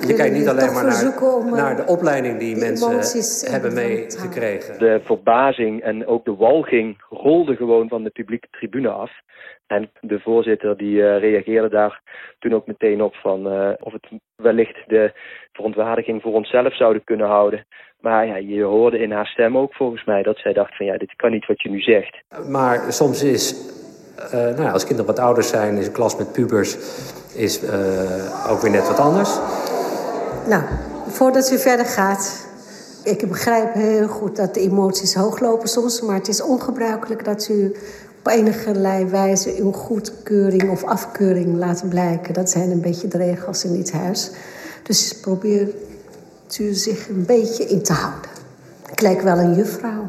Je 0.07 0.15
kijkt 0.15 0.35
niet 0.35 0.49
alleen 0.49 0.73
maar 0.73 0.85
naar, 0.85 0.93
verzoeken 0.93 1.35
om, 1.35 1.47
eh, 1.47 1.53
naar 1.53 1.77
de 1.77 1.87
opleiding 1.87 2.39
die 2.39 2.55
die 2.55 2.65
mensen 2.65 3.53
hebben 3.53 3.75
meegekregen. 3.75 4.79
De 4.79 5.01
verbazing 5.05 5.83
en 5.83 6.07
ook 6.07 6.25
de 6.25 6.35
walging 6.35 7.03
rolde 7.11 7.57
gewoon 7.57 7.89
van 7.89 8.03
de 8.03 8.11
publieke 8.11 8.49
tribune 8.51 8.89
af. 8.89 9.11
En 9.77 9.91
de 10.01 10.21
voorzitter 10.21 10.77
die 10.77 11.03
eh, 11.03 11.19
reageerde 11.19 11.69
daar 11.69 12.01
toen 12.39 12.55
ook 12.55 12.67
meteen 12.67 13.03
op 13.03 13.15
van 13.15 13.51
eh, 13.51 13.71
of 13.81 13.93
het 13.93 14.09
wellicht 14.37 14.77
de 14.87 15.13
verontwaardiging 15.53 16.23
voor 16.23 16.33
onszelf 16.33 16.77
zouden 16.77 17.05
kunnen 17.05 17.27
houden. 17.27 17.67
Maar 18.01 18.27
ja, 18.27 18.37
je 18.37 18.63
hoorde 18.63 18.99
in 18.99 19.13
haar 19.13 19.27
stem 19.27 19.59
ook 19.59 19.75
volgens 19.75 20.05
mij 20.05 20.23
dat 20.23 20.39
zij 20.39 20.53
dacht 20.53 20.77
van 20.77 20.87
ja, 20.87 20.97
dit 20.97 21.17
kan 21.17 21.31
niet 21.31 21.47
wat 21.47 21.63
je 21.63 21.71
nu 21.71 21.81
zegt. 21.81 22.17
Maar 22.49 22.93
soms 22.93 23.23
is, 23.23 23.55
eh, 24.33 24.33
nou 24.33 24.63
ja, 24.63 24.71
als 24.71 24.87
kinderen 24.87 25.15
wat 25.15 25.25
ouder 25.25 25.43
zijn, 25.43 25.77
is 25.77 25.87
een 25.87 25.93
klas 25.93 26.17
met 26.19 26.33
pubers 26.33 26.77
is, 27.37 27.65
eh, 27.65 28.51
ook 28.51 28.61
weer 28.61 28.71
net 28.71 28.89
wat 28.89 28.99
anders. 28.99 29.31
Nou, 30.49 30.63
voordat 31.07 31.51
u 31.53 31.59
verder 31.59 31.87
gaat. 31.87 32.51
Ik 33.05 33.29
begrijp 33.29 33.73
heel 33.75 34.09
goed 34.09 34.37
dat 34.37 34.55
de 34.55 34.61
emoties 34.61 35.15
hoog 35.15 35.41
lopen 35.41 35.69
soms. 35.69 36.01
Maar 36.01 36.17
het 36.17 36.29
is 36.29 36.43
ongebruikelijk 36.43 37.25
dat 37.25 37.49
u 37.49 37.73
op 38.23 38.33
enige 38.33 39.07
wijze 39.11 39.55
uw 39.59 39.73
goedkeuring 39.73 40.71
of 40.71 40.85
afkeuring 40.85 41.57
laat 41.57 41.89
blijken. 41.89 42.35
Dat 42.35 42.51
zijn 42.51 42.71
een 42.71 42.81
beetje 42.81 43.09
de 43.09 43.17
regels 43.17 43.65
in 43.65 43.73
dit 43.73 43.93
huis. 43.93 44.31
Dus 44.83 45.21
probeer 45.21 45.69
u 46.61 46.73
zich 46.73 47.09
een 47.09 47.25
beetje 47.27 47.65
in 47.65 47.83
te 47.83 47.93
houden. 47.93 48.31
Ik 48.91 49.01
lijk 49.01 49.21
wel 49.21 49.39
een 49.39 49.55
juffrouw. 49.55 50.09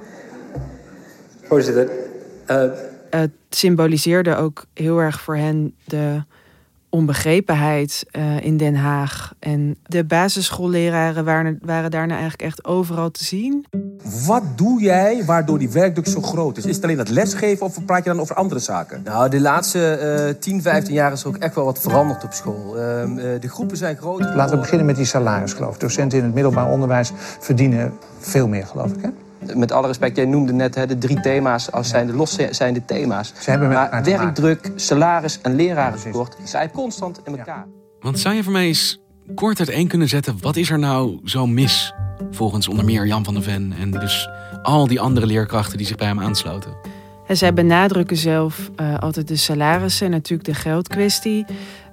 Voorzitter, 1.42 1.90
eh, 2.46 2.70
Het 3.10 3.32
symboliseerde 3.50 4.36
ook 4.36 4.66
heel 4.74 5.00
erg 5.00 5.22
voor 5.22 5.36
hen 5.36 5.76
de 5.86 6.24
onbegrepenheid 6.94 8.06
eh, 8.12 8.46
in 8.46 8.58
Den 8.58 8.76
Haag. 8.76 9.34
En 9.40 9.78
de 9.84 10.04
basisschoolleraren 10.04 11.26
waren, 11.26 11.60
waren 11.62 11.92
daarna 11.92 12.14
eigenlijk 12.14 12.42
echt 12.44 12.66
overal 12.66 13.12
te 13.12 13.24
zien. 13.24 13.66
Wat 14.26 14.44
doe 14.56 14.82
jij 14.82 15.26
waardoor 15.26 15.60
die 15.60 15.70
werkdruk 15.70 16.08
zo 16.08 16.22
groot 16.22 16.58
is? 16.58 16.66
Is 16.66 16.76
het 16.76 16.84
alleen 16.84 16.98
het 16.98 17.10
lesgeven 17.10 17.66
of 17.66 17.86
praat 17.86 18.04
je 18.04 18.10
dan 18.10 18.20
over 18.20 18.36
andere 18.36 18.60
zaken? 18.60 19.02
Nou, 19.04 19.30
de 19.30 19.42
laatste 19.42 19.90
eh 19.90 20.40
10, 20.40 20.62
15 20.62 20.94
jaar 20.94 21.12
is 21.12 21.22
er 21.22 21.28
ook 21.28 21.38
echt 21.38 21.56
wel 21.56 21.66
wat 21.66 21.80
veranderd 21.80 22.24
op 22.24 22.34
school. 22.34 22.78
Ehm, 22.78 23.18
eh, 23.18 23.26
de 23.40 23.50
groepen 23.50 23.78
zijn 23.78 23.98
groter. 23.98 24.36
Laten 24.36 24.56
we 24.56 24.62
beginnen 24.62 24.86
met 24.86 24.96
die 24.96 25.06
salaris, 25.06 25.54
geloof 25.54 25.74
ik. 25.74 25.80
Docenten 25.80 26.18
in 26.18 26.24
het 26.24 26.34
middelbaar 26.34 26.70
onderwijs 26.70 27.12
verdienen 27.40 27.94
veel 28.20 28.48
meer, 28.48 28.66
geloof 28.66 28.92
ik. 28.92 29.02
Hè? 29.02 29.10
Met 29.56 29.72
alle 29.72 29.88
respect, 29.88 30.16
jij 30.16 30.26
noemde 30.26 30.54
net 30.54 30.76
hè, 30.76 30.86
de 30.86 30.98
drie 30.98 31.20
thema's 31.20 31.72
als 31.72 31.90
zijn 31.90 32.08
de 32.08 32.14
loszijnde 32.14 32.86
thema's. 32.86 33.34
Ze 33.40 33.50
hebben 33.50 33.68
met 33.68 33.78
elkaar 33.78 33.92
maar 33.92 34.04
te 34.04 34.12
maken. 34.12 34.44
werkdruk, 34.44 34.72
salaris 34.76 35.40
en 35.42 35.56
lerarentekort 35.56 36.36
zijn 36.44 36.72
constant 36.72 37.20
in 37.24 37.38
elkaar. 37.38 37.68
Want 38.00 38.20
zou 38.20 38.36
je 38.36 38.44
voor 38.44 38.52
mij 38.52 38.66
eens 38.66 39.02
kort 39.36 39.60
uiteen 39.60 39.88
kunnen 39.88 40.10
zetten... 40.10 40.38
wat 40.42 40.56
is 40.56 40.70
er 40.70 40.80
nou 40.80 41.20
zo 41.24 41.48
mis 41.48 41.94
volgens 42.32 42.68
onder 42.68 42.86
meer 42.86 43.08
Jan 43.08 43.24
van 43.24 43.34
der 43.34 43.44
Ven... 43.44 43.74
en 43.80 43.92
dus 43.92 44.30
al 44.62 44.88
die 44.88 45.00
andere 45.00 45.26
leerkrachten 45.26 45.78
die 45.78 45.88
zich 45.88 45.96
bij 45.96 46.08
hem 46.08 46.20
aansloten? 46.20 46.72
En 47.28 47.38
zij 47.38 47.54
benadrukken 47.54 48.18
zelf 48.18 48.72
eh, 48.76 49.00
altijd 49.00 49.28
de 49.28 49.36
salarissen 49.36 50.06
en 50.06 50.12
natuurlijk 50.12 50.50
de 50.50 50.54
geldkwestie. 50.54 51.46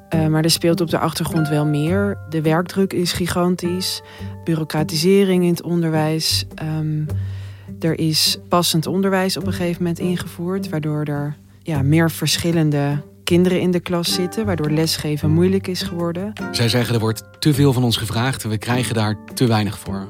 Eh, 0.09 0.26
maar 0.26 0.45
er 0.45 0.50
speelt 0.50 0.80
op 0.80 0.90
de 0.90 0.99
achtergrond 0.99 1.49
wel 1.49 1.66
meer. 1.66 2.19
De 2.28 2.42
werkdruk 2.42 2.92
is 2.92 3.12
gigantisch. 3.12 4.02
Bureaucratisering 4.45 5.42
in 5.42 5.50
het 5.50 5.62
onderwijs. 5.62 6.45
Ehm, 6.54 7.02
er 7.79 7.99
is 7.99 8.39
passend 8.49 8.87
onderwijs 8.87 9.37
op 9.37 9.47
een 9.47 9.53
gegeven 9.53 9.83
moment 9.83 9.99
ingevoerd, 9.99 10.69
waardoor 10.69 11.05
er 11.05 11.37
ja, 11.62 11.83
meer 11.83 12.11
verschillende 12.11 13.03
kinderen 13.25 13.61
in 13.61 13.71
de 13.71 13.81
klas 13.81 14.12
zitten, 14.12 14.47
waardoor 14.47 14.71
lesgeven 14.71 15.31
moeilijk 15.31 15.67
is 15.67 15.83
geworden. 15.83 16.33
Zij 16.53 16.69
zeggen 16.69 16.95
er 16.95 17.00
wordt 17.00 17.23
te 17.39 17.55
veel 17.55 17.73
van 17.73 17.85
ons 17.85 17.97
gevraagd 17.97 18.45
en 18.45 18.50
we 18.50 18.59
krijgen 18.59 18.95
daar 18.95 19.17
te 19.35 19.47
weinig 19.47 19.79
voor. 19.79 20.09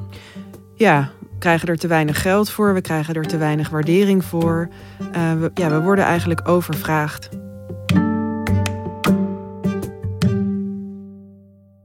Ja, 0.75 1.11
we 1.21 1.39
krijgen 1.39 1.69
er 1.69 1.77
te 1.77 1.87
weinig 1.87 2.23
geld 2.23 2.51
voor, 2.51 2.75
we 2.75 2.81
krijgen 2.81 3.15
er 3.15 3.27
te 3.27 3.37
weinig 3.37 3.69
waardering 3.69 4.25
voor. 4.25 4.69
Eh, 5.13 5.33
we, 5.33 5.51
ja, 5.55 5.71
we 5.71 5.81
worden 5.81 6.05
eigenlijk 6.05 6.49
overvraagd. 6.49 7.29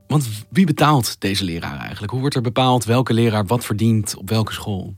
Want 0.08 0.29
wie 0.50 0.65
betaalt 0.65 1.15
deze 1.20 1.44
leraar 1.44 1.79
eigenlijk? 1.79 2.12
Hoe 2.12 2.20
wordt 2.20 2.36
er 2.36 2.41
bepaald 2.41 2.86
welke 2.86 3.13
leraar 3.13 3.46
wat 3.46 3.65
verdient 3.65 4.15
op 4.15 4.29
welke 4.29 4.53
school? 4.53 4.96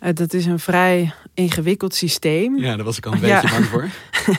Eh, 0.00 0.14
dat 0.14 0.32
is 0.32 0.46
een 0.46 0.58
vrij 0.58 1.12
ingewikkeld 1.34 1.94
systeem. 1.94 2.58
Ja, 2.58 2.76
daar 2.76 2.84
was 2.84 2.96
ik 2.96 3.06
al 3.06 3.12
een 3.12 3.20
Ja. 3.26 3.40
beetje 3.40 3.56
bang 3.56 3.64
voor. 3.66 3.88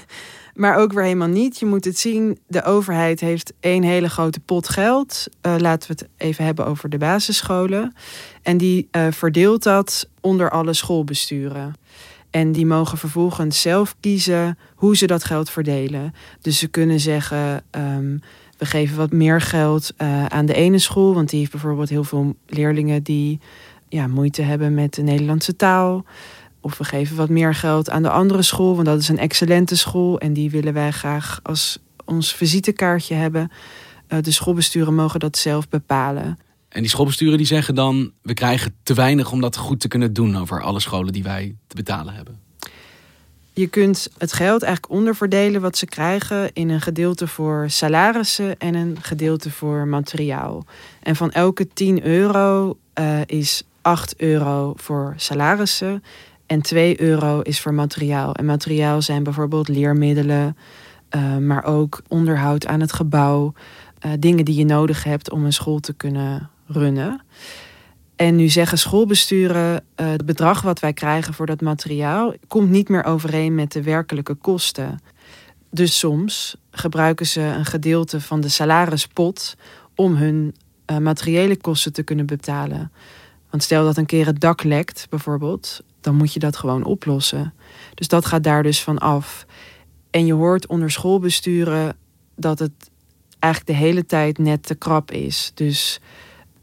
Maar 0.53 0.75
ook 0.77 0.93
weer 0.93 1.03
helemaal 1.03 1.27
niet. 1.27 1.59
Je 1.59 1.65
moet 1.65 1.85
het 1.85 1.99
zien, 1.99 2.39
de 2.47 2.63
overheid 2.63 3.19
heeft 3.19 3.53
één 3.59 3.83
hele 3.83 4.09
grote 4.09 4.39
pot 4.39 4.69
geld. 4.69 5.25
Eh, 5.41 5.55
laten 5.57 5.91
we 5.91 5.95
het 5.99 6.09
even 6.17 6.45
hebben 6.45 6.65
over 6.65 6.89
de 6.89 6.97
basisscholen. 6.97 7.93
En 8.41 8.57
die 8.57 8.87
eh, 8.91 9.07
verdeelt 9.11 9.63
dat 9.63 10.09
onder 10.21 10.49
alle 10.51 10.73
schoolbesturen. 10.73 11.73
En 12.29 12.51
die 12.51 12.65
mogen 12.65 12.97
vervolgens 12.97 13.61
zelf 13.61 13.95
kiezen 13.99 14.57
hoe 14.75 14.97
ze 14.97 15.07
dat 15.07 15.23
geld 15.23 15.49
verdelen. 15.49 16.13
Dus 16.41 16.59
ze 16.59 16.67
kunnen 16.67 16.99
zeggen, 16.99 17.63
ehm, 17.71 18.17
we 18.57 18.65
geven 18.65 18.97
wat 18.97 19.11
meer 19.11 19.41
geld 19.41 19.93
aan 20.27 20.45
de 20.45 20.53
ene 20.53 20.79
school. 20.79 21.13
Want 21.13 21.29
die 21.29 21.39
heeft 21.39 21.51
bijvoorbeeld 21.51 21.89
heel 21.89 22.03
veel 22.03 22.35
leerlingen 22.47 23.03
die 23.03 23.39
ja, 23.89 24.07
moeite 24.07 24.41
hebben 24.41 24.73
met 24.73 24.93
de 24.93 25.01
Nederlandse 25.01 25.55
taal. 25.55 26.05
Of 26.61 26.77
we 26.77 26.83
geven 26.83 27.15
wat 27.15 27.29
meer 27.29 27.55
geld 27.55 27.89
aan 27.89 28.03
de 28.03 28.09
andere 28.09 28.41
school, 28.41 28.73
want 28.75 28.85
dat 28.85 28.99
is 28.99 29.09
een 29.09 29.19
excellente 29.19 29.77
school 29.77 30.19
en 30.19 30.33
die 30.33 30.49
willen 30.49 30.73
wij 30.73 30.91
graag 30.91 31.39
als 31.43 31.79
ons 32.05 32.33
visitekaartje 32.33 33.15
hebben. 33.15 33.51
Eh, 34.07 34.21
de 34.21 34.31
schoolbesturen 34.31 34.95
mogen 34.95 35.19
dat 35.19 35.37
zelf 35.37 35.69
bepalen. 35.69 36.39
En 36.69 36.81
die 36.81 36.89
schoolbesturen 36.89 37.37
die 37.37 37.47
zeggen 37.47 37.75
dan... 37.75 38.11
we 38.21 38.33
krijgen 38.33 38.75
te 38.83 38.93
weinig 38.93 39.31
om 39.31 39.41
dat 39.41 39.57
goed 39.57 39.79
te 39.79 39.87
kunnen 39.87 40.13
doen... 40.13 40.37
over 40.37 40.61
alle 40.61 40.79
scholen 40.79 41.13
die 41.13 41.23
wij 41.23 41.55
te 41.67 41.75
betalen 41.75 42.13
hebben. 42.13 42.39
Je 43.53 43.67
kunt 43.67 44.09
het 44.17 44.33
geld 44.33 44.63
eigenlijk 44.63 44.93
onderverdelen 44.93 45.61
wat 45.61 45.77
ze 45.77 45.85
krijgen 45.85 46.53
in 46.53 46.69
een 46.69 46.81
gedeelte 46.81 47.27
voor 47.27 47.65
salarissen 47.69 48.57
en 48.57 48.75
een 48.75 48.97
gedeelte 49.01 49.51
voor 49.51 49.87
materiaal. 49.87 50.65
En 51.03 51.15
van 51.15 51.31
elke 51.31 51.67
10 51.67 52.05
euro 52.05 52.77
eh, 52.93 53.19
is 53.25 53.63
8 53.89 54.15
euro 54.15 54.73
voor 54.75 55.13
salarissen 55.15 56.03
en 56.45 56.61
2 56.61 57.01
euro 57.01 57.41
is 57.41 57.59
voor 57.59 57.73
materiaal. 57.73 58.33
En 58.33 58.45
materiaal 58.45 59.01
zijn 59.01 59.23
bijvoorbeeld 59.23 59.67
leermiddelen, 59.67 60.57
eh, 61.09 61.37
maar 61.37 61.63
ook 61.63 62.01
onderhoud 62.07 62.67
aan 62.67 62.79
het 62.79 62.93
gebouw. 62.93 63.53
eh, 63.99 64.11
dingen 64.19 64.45
die 64.45 64.55
je 64.55 64.65
nodig 64.65 65.03
hebt 65.03 65.31
om 65.31 65.45
een 65.45 65.53
school 65.53 65.79
te 65.79 65.93
kunnen 65.93 66.49
runnen. 66.67 67.21
En 68.15 68.35
nu 68.35 68.49
zeggen 68.49 68.77
schoolbesturen, 68.77 69.83
eh, 69.95 70.09
het 70.09 70.25
bedrag 70.25 70.61
wat 70.61 70.79
wij 70.79 70.93
krijgen 70.93 71.33
voor 71.33 71.45
dat 71.45 71.61
materiaal 71.61 72.33
komt 72.47 72.69
niet 72.69 72.89
meer 72.89 73.03
overeen 73.03 73.55
met 73.55 73.71
de 73.71 73.83
werkelijke 73.83 74.33
kosten. 74.33 74.99
Dus 75.71 75.99
soms 75.99 76.55
gebruiken 76.71 77.25
ze 77.25 77.41
een 77.41 77.65
gedeelte 77.65 78.21
van 78.21 78.41
de 78.41 78.49
salarispot 78.49 79.55
om 79.95 80.15
hun 80.15 80.55
materiële 80.99 81.57
kosten 81.57 81.93
te 81.93 82.03
kunnen 82.03 82.25
betalen. 82.25 82.91
Want 83.49 83.63
stel 83.63 83.83
dat 83.83 83.97
een 83.97 84.05
keer 84.05 84.25
het 84.25 84.39
dak 84.39 84.63
lekt, 84.63 85.07
bijvoorbeeld, 85.09 85.81
dan 86.01 86.15
moet 86.15 86.33
je 86.33 86.39
dat 86.39 86.57
gewoon 86.57 86.83
oplossen. 86.83 87.53
Dus 87.93 88.07
dat 88.07 88.25
gaat 88.25 88.43
daar 88.43 88.63
dus 88.63 88.83
van 88.83 88.97
af. 88.97 89.45
En 90.09 90.25
je 90.25 90.33
hoort 90.33 90.67
onder 90.67 90.91
schoolbesturen 90.91 91.95
dat 92.35 92.59
het 92.59 92.89
eigenlijk 93.39 93.79
de 93.79 93.85
hele 93.85 94.05
tijd 94.05 94.37
net 94.37 94.63
te 94.63 94.75
krap 94.75 95.11
is. 95.11 95.51
Dus 95.53 95.99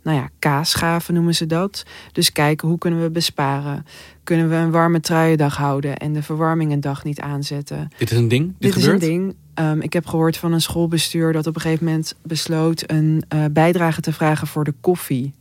nou 0.03 0.19
ja, 0.19 0.29
kaasschaven 0.39 1.15
noemen 1.15 1.35
ze 1.35 1.47
dat. 1.47 1.85
Dus 2.13 2.33
kijken 2.33 2.69
hoe 2.69 2.79
kunnen 2.79 3.03
we 3.03 3.11
besparen. 3.11 3.87
Kunnen 4.25 4.49
we 4.49 4.55
een 4.55 4.71
warme 4.71 5.01
truiendag 5.01 5.57
houden 5.57 5.97
en 5.97 6.13
de 6.13 6.23
verwarming 6.23 6.73
een 6.73 6.81
dag 6.81 7.05
niet 7.05 7.21
aanzetten. 7.21 7.89
Dit 7.99 8.11
is 8.11 8.17
een 8.17 8.29
ding? 8.29 8.47
Dit, 8.47 8.75
Dit, 8.75 8.77
is 8.77 8.87
een 8.87 8.99
ding. 8.99 9.35
Um, 9.55 9.81
ik 9.81 9.93
heb 9.93 10.07
gehoord 10.07 10.37
van 10.37 10.53
een 10.53 10.61
schoolbestuur 10.61 11.33
dat 11.33 11.47
op 11.47 11.55
een 11.55 11.61
gegeven 11.61 11.85
moment 11.85 12.15
besloot 12.23 12.85
een 12.87 13.25
uh, 13.35 13.45
bijdrage 13.51 14.01
te 14.01 14.13
vragen 14.13 14.47
voor 14.47 14.65
de 14.65 14.75
koffie. 14.81 15.35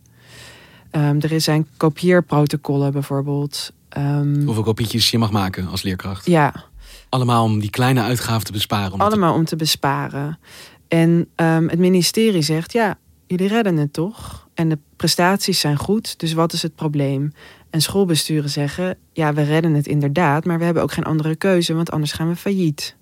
Um, 0.96 1.22
er 1.22 1.42
zijn 1.42 1.68
kopieerprotocollen 1.78 2.92
bijvoorbeeld. 2.92 3.72
Um, 3.98 4.44
Hoeveel 4.46 4.64
kopietjes 4.64 5.12
je 5.12 5.18
mag 5.18 5.32
maken 5.32 5.68
als 5.68 5.82
leerkracht? 5.82 6.26
Ja. 6.26 6.64
Allemaal 7.10 7.44
om 7.44 7.60
die 7.60 7.70
kleine 7.70 8.02
uitgaven 8.02 8.46
te 8.46 8.52
besparen. 8.52 8.94
Om 8.94 9.02
Allemaal 9.02 9.32
te... 9.32 9.38
om 9.40 9.46
te 9.46 9.56
besparen. 9.56 10.40
En 10.88 11.28
het 11.36 11.80
ministerie 11.80 12.42
zegt, 12.42 12.72
ja, 12.72 12.98
jullie 13.28 13.48
redden 13.48 13.78
het 13.78 13.94
toch? 13.94 14.48
En 14.54 14.70
de 14.70 14.78
prestaties 14.96 15.60
zijn 15.60 15.78
goed, 15.78 16.20
dus 16.20 16.34
wat 16.34 16.54
is 16.54 16.62
het 16.62 16.76
probleem? 16.76 17.34
En 17.70 17.82
schoolbesturen 17.82 18.50
zeggen, 18.50 18.98
ja, 19.14 19.34
we 19.34 19.42
redden 19.42 19.74
het 19.74 19.88
inderdaad, 19.88 20.46
maar 20.46 20.58
we 20.58 20.66
hebben 20.66 20.84
ook 20.84 20.92
geen 20.92 21.04
andere 21.04 21.36
keuze, 21.36 21.74
want 21.74 21.92
anders 21.92 22.12
gaan 22.12 22.28
we 22.28 22.36
failliet. 22.36 22.96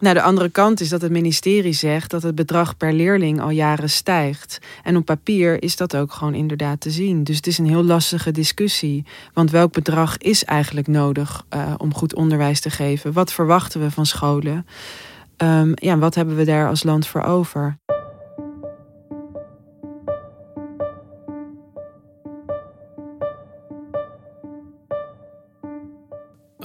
Nou, 0.00 0.14
de 0.14 0.22
andere 0.22 0.48
kant 0.48 0.80
is 0.80 0.88
dat 0.88 1.00
het 1.00 1.10
ministerie 1.10 1.72
zegt 1.72 2.10
dat 2.10 2.22
het 2.22 2.34
bedrag 2.34 2.76
per 2.76 2.92
leerling 2.92 3.40
al 3.40 3.50
jaren 3.50 3.90
stijgt. 3.90 4.58
En 4.82 4.96
op 4.96 5.04
papier 5.04 5.62
is 5.62 5.76
dat 5.76 5.96
ook 5.96 6.12
gewoon 6.12 6.34
inderdaad 6.34 6.80
te 6.80 6.90
zien. 6.90 7.24
Dus 7.24 7.36
het 7.36 7.46
is 7.46 7.58
een 7.58 7.68
heel 7.68 7.84
lastige 7.84 8.30
discussie. 8.30 9.04
Want 9.34 9.50
welk 9.50 9.72
bedrag 9.72 10.18
is 10.18 10.44
eigenlijk 10.44 10.86
nodig 10.86 11.44
uh, 11.54 11.74
om 11.76 11.94
goed 11.94 12.14
onderwijs 12.14 12.60
te 12.60 12.70
geven? 12.70 13.12
Wat 13.12 13.32
verwachten 13.32 13.80
we 13.80 13.90
van 13.90 14.06
scholen? 14.06 14.66
Um, 15.36 15.72
ja, 15.74 15.98
wat 15.98 16.14
hebben 16.14 16.36
we 16.36 16.44
daar 16.44 16.68
als 16.68 16.82
land 16.82 17.06
voor 17.06 17.22
over? 17.22 17.78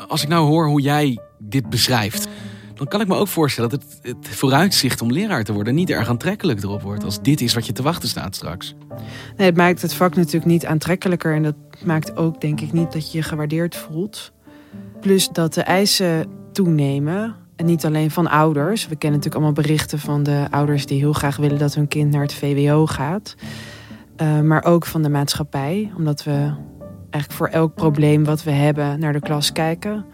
Als 0.07 0.23
ik 0.23 0.29
nou 0.29 0.47
hoor 0.47 0.67
hoe 0.67 0.81
jij 0.81 1.19
dit 1.37 1.69
beschrijft, 1.69 2.27
dan 2.75 2.87
kan 2.87 3.01
ik 3.01 3.07
me 3.07 3.15
ook 3.15 3.27
voorstellen 3.27 3.69
dat 3.69 3.83
het, 3.83 3.99
het, 4.01 4.35
vooruitzicht 4.35 5.01
om 5.01 5.11
leraar 5.11 5.43
te 5.43 5.53
worden 5.53 5.75
niet 5.75 5.89
erg 5.89 6.09
aantrekkelijk 6.09 6.63
erop 6.63 6.81
wordt. 6.81 7.03
Als 7.03 7.21
dit 7.21 7.41
is 7.41 7.53
wat 7.53 7.65
je 7.65 7.71
te 7.71 7.83
wachten 7.83 8.09
staat 8.09 8.35
straks. 8.35 8.75
Nee, 9.37 9.47
het 9.47 9.57
maakt 9.57 9.81
het 9.81 9.93
vak 9.93 10.15
natuurlijk 10.15 10.45
niet 10.45 10.65
aantrekkelijker. 10.65 11.35
En 11.35 11.43
dat 11.43 11.55
maakt 11.83 12.17
ook, 12.17 12.41
denk 12.41 12.61
ik, 12.61 12.71
niet 12.71 12.91
dat 12.91 13.11
je 13.11 13.17
je 13.17 13.23
gewaardeerd 13.23 13.75
voelt. 13.75 14.31
Plus 15.01 15.29
dat 15.29 15.53
de 15.53 15.61
eisen 15.61 16.25
toenemen. 16.51 17.35
En 17.55 17.65
niet 17.65 17.85
alleen 17.85 18.11
van 18.11 18.29
ouders. 18.29 18.87
We 18.87 18.95
kennen 18.95 19.19
natuurlijk 19.19 19.45
allemaal 19.45 19.63
berichten 19.63 19.99
van 19.99 20.23
de 20.23 20.47
ouders 20.49 20.85
die 20.85 20.99
heel 20.99 21.13
graag 21.13 21.37
willen 21.37 21.57
dat 21.57 21.75
hun 21.75 21.87
kind 21.87 22.11
naar 22.11 22.21
het 22.21 22.33
VWO 22.33 22.85
gaat. 22.85 23.35
Uh, 24.21 24.41
maar 24.41 24.63
ook 24.63 24.85
van 24.85 25.01
de 25.01 25.09
maatschappij. 25.09 25.91
Omdat 25.97 26.23
we 26.23 26.53
eigenlijk 27.09 27.31
voor 27.31 27.47
elk 27.47 27.75
probleem 27.75 28.23
wat 28.23 28.43
we 28.43 28.51
hebben 28.51 28.99
naar 28.99 29.13
de 29.13 29.19
klas 29.19 29.51
kijken. 29.51 30.05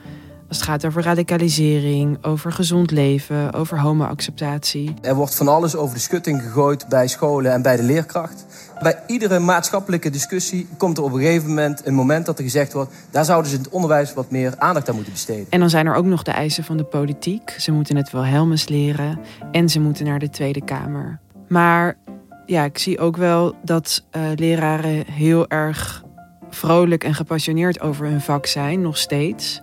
Als 0.51 0.60
het 0.60 0.70
gaat 0.70 0.86
over 0.86 1.03
radicalisering, 1.03 2.17
over 2.22 2.51
gezond 2.51 2.91
leven, 2.91 3.53
over 3.53 3.79
homoacceptatie. 3.79 4.93
Er 5.01 5.15
wordt 5.15 5.36
van 5.36 5.48
alles 5.48 5.75
over 5.75 5.96
de 5.96 6.01
schutting 6.01 6.41
gegooid 6.41 6.88
bij 6.88 7.08
scholen 7.08 7.51
en 7.51 7.62
bij 7.62 7.75
de 7.75 7.84
leerkracht. 7.84 8.46
Bij 8.81 9.00
iedere 9.08 9.39
maatschappelijke 9.39 10.10
discussie 10.10 10.67
komt 10.77 10.98
er 10.98 11.03
op 11.03 11.13
een 11.13 11.20
gegeven 11.20 11.48
moment 11.48 11.86
een 11.86 11.93
moment 11.93 12.25
dat 12.25 12.38
er 12.38 12.43
gezegd 12.43 12.74
wordt: 12.74 12.91
daar 13.12 13.25
zouden 13.25 13.51
ze 13.51 13.58
in 13.58 13.63
het 13.63 13.72
onderwijs 13.72 14.13
wat 14.13 14.31
meer 14.31 14.53
aandacht 14.58 14.89
aan 14.89 14.96
moeten 14.96 15.13
besteden. 15.13 15.46
En 15.50 15.60
dan 15.60 15.70
zijn 15.70 15.86
er 15.86 15.96
ook 15.96 16.05
nog 16.05 16.24
de 16.24 16.31
eisen 16.31 16.63
van 16.63 16.77
de 16.77 16.84
politiek. 16.84 17.55
Ze 17.58 17.72
moeten 17.72 17.96
het 17.96 18.12
wel 18.12 18.25
helmens 18.25 18.67
leren 18.67 19.20
en 19.51 19.70
ze 19.70 19.79
moeten 19.79 20.05
naar 20.05 20.20
de 20.20 20.29
Tweede 20.29 20.63
Kamer. 20.63 21.20
Maar 21.48 21.98
ja, 22.46 22.63
ik 22.63 22.77
zie 22.77 23.00
ook 23.00 23.17
wel 23.17 23.55
dat 23.63 24.03
uh, 24.12 24.22
leraren 24.36 25.05
heel 25.12 25.48
erg 25.48 26.03
vrolijk 26.50 27.03
en 27.03 27.13
gepassioneerd 27.13 27.81
over 27.81 28.05
hun 28.05 28.22
vak 28.22 28.46
zijn, 28.46 28.81
nog 28.81 28.98
steeds. 28.98 29.62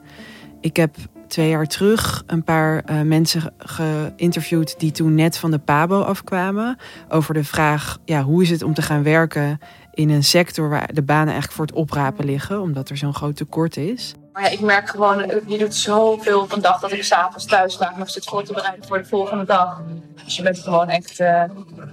Ik 0.60 0.76
heb 0.76 0.96
twee 1.28 1.48
jaar 1.48 1.66
terug 1.66 2.24
een 2.26 2.44
paar 2.44 2.90
uh, 2.90 3.00
mensen 3.00 3.52
geïnterviewd 3.58 4.78
die 4.78 4.90
toen 4.90 5.14
net 5.14 5.38
van 5.38 5.50
de 5.50 5.58
PABO 5.58 6.00
afkwamen. 6.00 6.76
Over 7.08 7.34
de 7.34 7.44
vraag, 7.44 7.98
ja, 8.04 8.22
hoe 8.22 8.42
is 8.42 8.50
het 8.50 8.62
om 8.62 8.74
te 8.74 8.82
gaan 8.82 9.02
werken 9.02 9.58
in 9.98 10.10
een 10.10 10.24
sector 10.24 10.68
waar 10.68 10.94
de 10.94 11.02
banen 11.02 11.26
eigenlijk 11.26 11.52
voor 11.52 11.66
het 11.66 11.74
oprapen 11.74 12.24
liggen, 12.24 12.60
omdat 12.60 12.88
er 12.88 12.96
zo'n 12.96 13.14
groot 13.14 13.36
tekort 13.36 13.76
is. 13.76 14.14
Maar 14.32 14.42
ja, 14.42 14.48
ik 14.48 14.60
merk 14.60 14.88
gewoon, 14.88 15.30
je 15.46 15.58
doet 15.58 15.74
zoveel 15.74 16.40
op 16.40 16.52
een 16.52 16.60
dag 16.60 16.80
dat 16.80 16.92
ik 16.92 17.02
s'avonds 17.04 17.44
thuis 17.44 17.72
sta 17.72 17.94
nog 17.96 18.10
zit 18.10 18.24
voor 18.24 18.44
te 18.44 18.52
bereiden 18.52 18.86
voor 18.86 18.98
de 18.98 19.04
volgende 19.04 19.44
dag. 19.44 19.82
Dus 20.24 20.36
je 20.36 20.42
bent 20.42 20.58
gewoon 20.58 20.88
echt, 20.88 21.20
uh, 21.20 21.42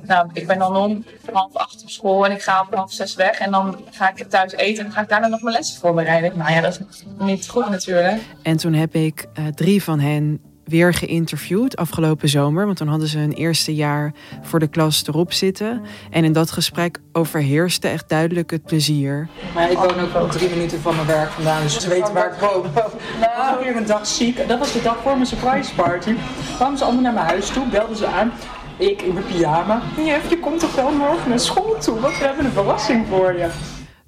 nou, 0.03 0.29
ik 0.33 0.47
ben 0.47 0.59
dan 0.59 0.75
om 0.75 1.05
half 1.31 1.55
acht 1.55 1.83
op 1.83 1.89
school 1.89 2.25
en 2.25 2.31
ik 2.31 2.41
ga 2.41 2.65
om 2.69 2.77
half 2.77 2.91
zes 2.91 3.15
weg. 3.15 3.39
En 3.39 3.51
dan 3.51 3.77
ga 3.91 4.09
ik 4.15 4.29
thuis 4.29 4.51
eten 4.51 4.77
en 4.77 4.83
dan 4.83 4.93
ga 4.93 5.01
ik 5.01 5.09
daarna 5.09 5.27
nog 5.27 5.41
mijn 5.41 5.55
lessen 5.55 5.79
voorbereiden. 5.79 6.37
Nou 6.37 6.51
ja, 6.51 6.61
dat 6.61 6.79
is 6.89 7.03
niet 7.19 7.49
goed 7.49 7.69
natuurlijk. 7.69 8.21
En 8.41 8.57
toen 8.57 8.73
heb 8.73 8.95
ik 8.95 9.25
uh, 9.39 9.47
drie 9.47 9.83
van 9.83 9.99
hen 9.99 10.41
weer 10.65 10.93
geïnterviewd 10.93 11.75
afgelopen 11.75 12.29
zomer. 12.29 12.65
Want 12.65 12.77
toen 12.77 12.87
hadden 12.87 13.07
ze 13.07 13.17
hun 13.17 13.31
eerste 13.31 13.75
jaar 13.75 14.13
voor 14.41 14.59
de 14.59 14.67
klas 14.67 15.07
erop 15.07 15.33
zitten. 15.33 15.81
En 16.09 16.23
in 16.23 16.33
dat 16.33 16.51
gesprek 16.51 16.99
overheerste 17.11 17.87
echt 17.87 18.09
duidelijk 18.09 18.51
het 18.51 18.63
plezier. 18.63 19.27
Maar 19.53 19.71
ik 19.71 19.77
woon 19.77 19.99
ook 19.99 20.13
wel 20.13 20.27
drie 20.27 20.49
minuten 20.49 20.79
van 20.79 20.95
mijn 20.95 21.07
werk 21.07 21.29
vandaan, 21.29 21.61
dus 21.61 21.79
ze 21.79 21.89
weten 21.89 22.13
waar 22.13 22.33
ik 22.33 22.39
woon. 22.39 22.65
Nou, 23.19 23.63
weer 23.63 23.75
een 23.75 23.85
dag 23.85 24.07
ziek. 24.07 24.47
Dat 24.47 24.59
was 24.59 24.73
de 24.73 24.81
dag 24.81 24.97
voor 25.01 25.13
mijn 25.13 25.25
surprise 25.25 25.75
party. 25.75 26.15
Kwamen 26.55 26.77
ze 26.77 26.83
allemaal 26.83 27.01
naar 27.01 27.13
mijn 27.13 27.25
huis 27.25 27.47
toe, 27.47 27.67
belden 27.67 27.97
ze 27.97 28.07
aan. 28.07 28.31
Ik 28.77 29.01
in 29.01 29.13
mijn 29.13 29.25
pyjama. 29.25 29.81
Jef, 30.05 30.29
je 30.29 30.39
komt 30.39 30.59
toch 30.59 30.75
wel 30.75 30.91
morgen 30.91 31.29
naar 31.29 31.39
school 31.39 31.75
toe? 31.79 31.99
Want 31.99 32.17
we 32.17 32.25
hebben 32.25 32.45
een 32.45 32.51
verrassing 32.51 33.05
voor 33.07 33.33
je. 33.33 33.49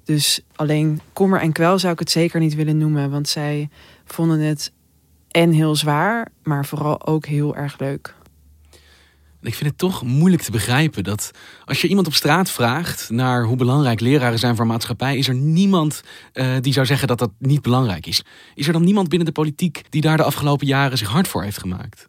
Dus 0.04 0.40
alleen 0.56 1.00
kommer 1.12 1.40
en 1.40 1.52
kwel 1.52 1.78
zou 1.78 1.92
ik 1.92 1.98
het 1.98 2.10
zeker 2.10 2.40
niet 2.40 2.54
willen 2.54 2.78
noemen. 2.78 3.10
Want 3.10 3.28
zij 3.28 3.68
vonden 4.04 4.40
het 4.40 4.72
en 5.30 5.52
heel 5.52 5.76
zwaar, 5.76 6.28
maar 6.42 6.66
vooral 6.66 7.06
ook 7.06 7.26
heel 7.26 7.56
erg 7.56 7.78
leuk. 7.78 8.14
Ik 9.40 9.54
vind 9.54 9.70
het 9.70 9.78
toch 9.78 10.02
moeilijk 10.02 10.42
te 10.42 10.50
begrijpen 10.50 11.04
dat 11.04 11.30
als 11.64 11.80
je 11.80 11.88
iemand 11.88 12.06
op 12.06 12.14
straat 12.14 12.50
vraagt 12.50 13.10
naar 13.10 13.44
hoe 13.44 13.56
belangrijk 13.56 14.00
leraren 14.00 14.38
zijn 14.38 14.56
voor 14.56 14.66
maatschappij, 14.66 15.16
is 15.16 15.28
er 15.28 15.34
niemand 15.34 16.02
uh, 16.32 16.56
die 16.60 16.72
zou 16.72 16.86
zeggen 16.86 17.08
dat 17.08 17.18
dat 17.18 17.30
niet 17.38 17.62
belangrijk 17.62 18.06
is. 18.06 18.24
Is 18.54 18.66
er 18.66 18.72
dan 18.72 18.84
niemand 18.84 19.08
binnen 19.08 19.26
de 19.26 19.32
politiek 19.32 19.82
die 19.90 20.00
daar 20.00 20.16
de 20.16 20.22
afgelopen 20.22 20.66
jaren 20.66 20.98
zich 20.98 21.08
hard 21.08 21.28
voor 21.28 21.42
heeft 21.42 21.58
gemaakt? 21.58 22.08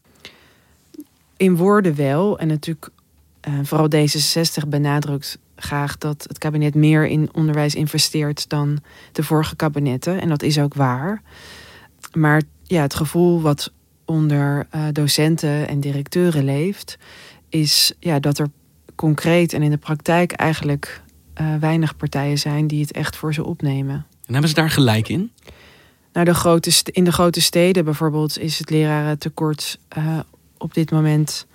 In 1.37 1.55
woorden 1.55 1.95
wel. 1.95 2.39
En 2.39 2.47
natuurlijk, 2.47 2.89
uh, 3.47 3.53
vooral 3.63 3.87
D66 3.95 4.67
benadrukt 4.67 5.39
graag 5.55 5.97
dat 5.97 6.25
het 6.27 6.37
kabinet 6.37 6.75
meer 6.75 7.07
in 7.07 7.29
onderwijs 7.33 7.75
investeert 7.75 8.49
dan 8.49 8.79
de 9.11 9.23
vorige 9.23 9.55
kabinetten. 9.55 10.21
En 10.21 10.29
dat 10.29 10.41
is 10.41 10.59
ook 10.59 10.73
waar. 10.73 11.21
Maar 12.13 12.41
ja, 12.69 12.81
het 12.81 12.93
gevoel 12.93 13.41
wat 13.41 13.71
onder 14.05 14.67
uh, 14.75 14.83
docenten 14.91 15.67
en 15.67 15.79
directeuren 15.79 16.43
leeft, 16.43 16.97
is 17.49 17.93
ja, 17.99 18.19
dat 18.19 18.37
er 18.37 18.47
concreet 18.95 19.53
en 19.53 19.61
in 19.61 19.69
de 19.69 19.77
praktijk 19.77 20.31
eigenlijk 20.31 21.01
uh, 21.41 21.55
weinig 21.55 21.97
partijen 21.97 22.37
zijn 22.37 22.67
die 22.67 22.81
het 22.81 22.91
echt 22.91 23.15
voor 23.15 23.33
ze 23.33 23.45
opnemen. 23.45 24.05
En 24.25 24.31
hebben 24.33 24.49
ze 24.49 24.55
daar 24.55 24.69
gelijk 24.69 25.09
in? 25.09 25.31
Nou, 26.13 26.25
de 26.25 26.33
grote 26.33 26.71
in 26.91 27.03
de 27.03 27.11
grote 27.11 27.41
steden 27.41 27.85
bijvoorbeeld 27.85 28.39
is 28.39 28.59
het 28.59 28.69
lerarentekort 28.69 29.79
uh, 29.97 30.19
op 30.57 30.73
dit 30.73 30.91
moment 30.91 31.45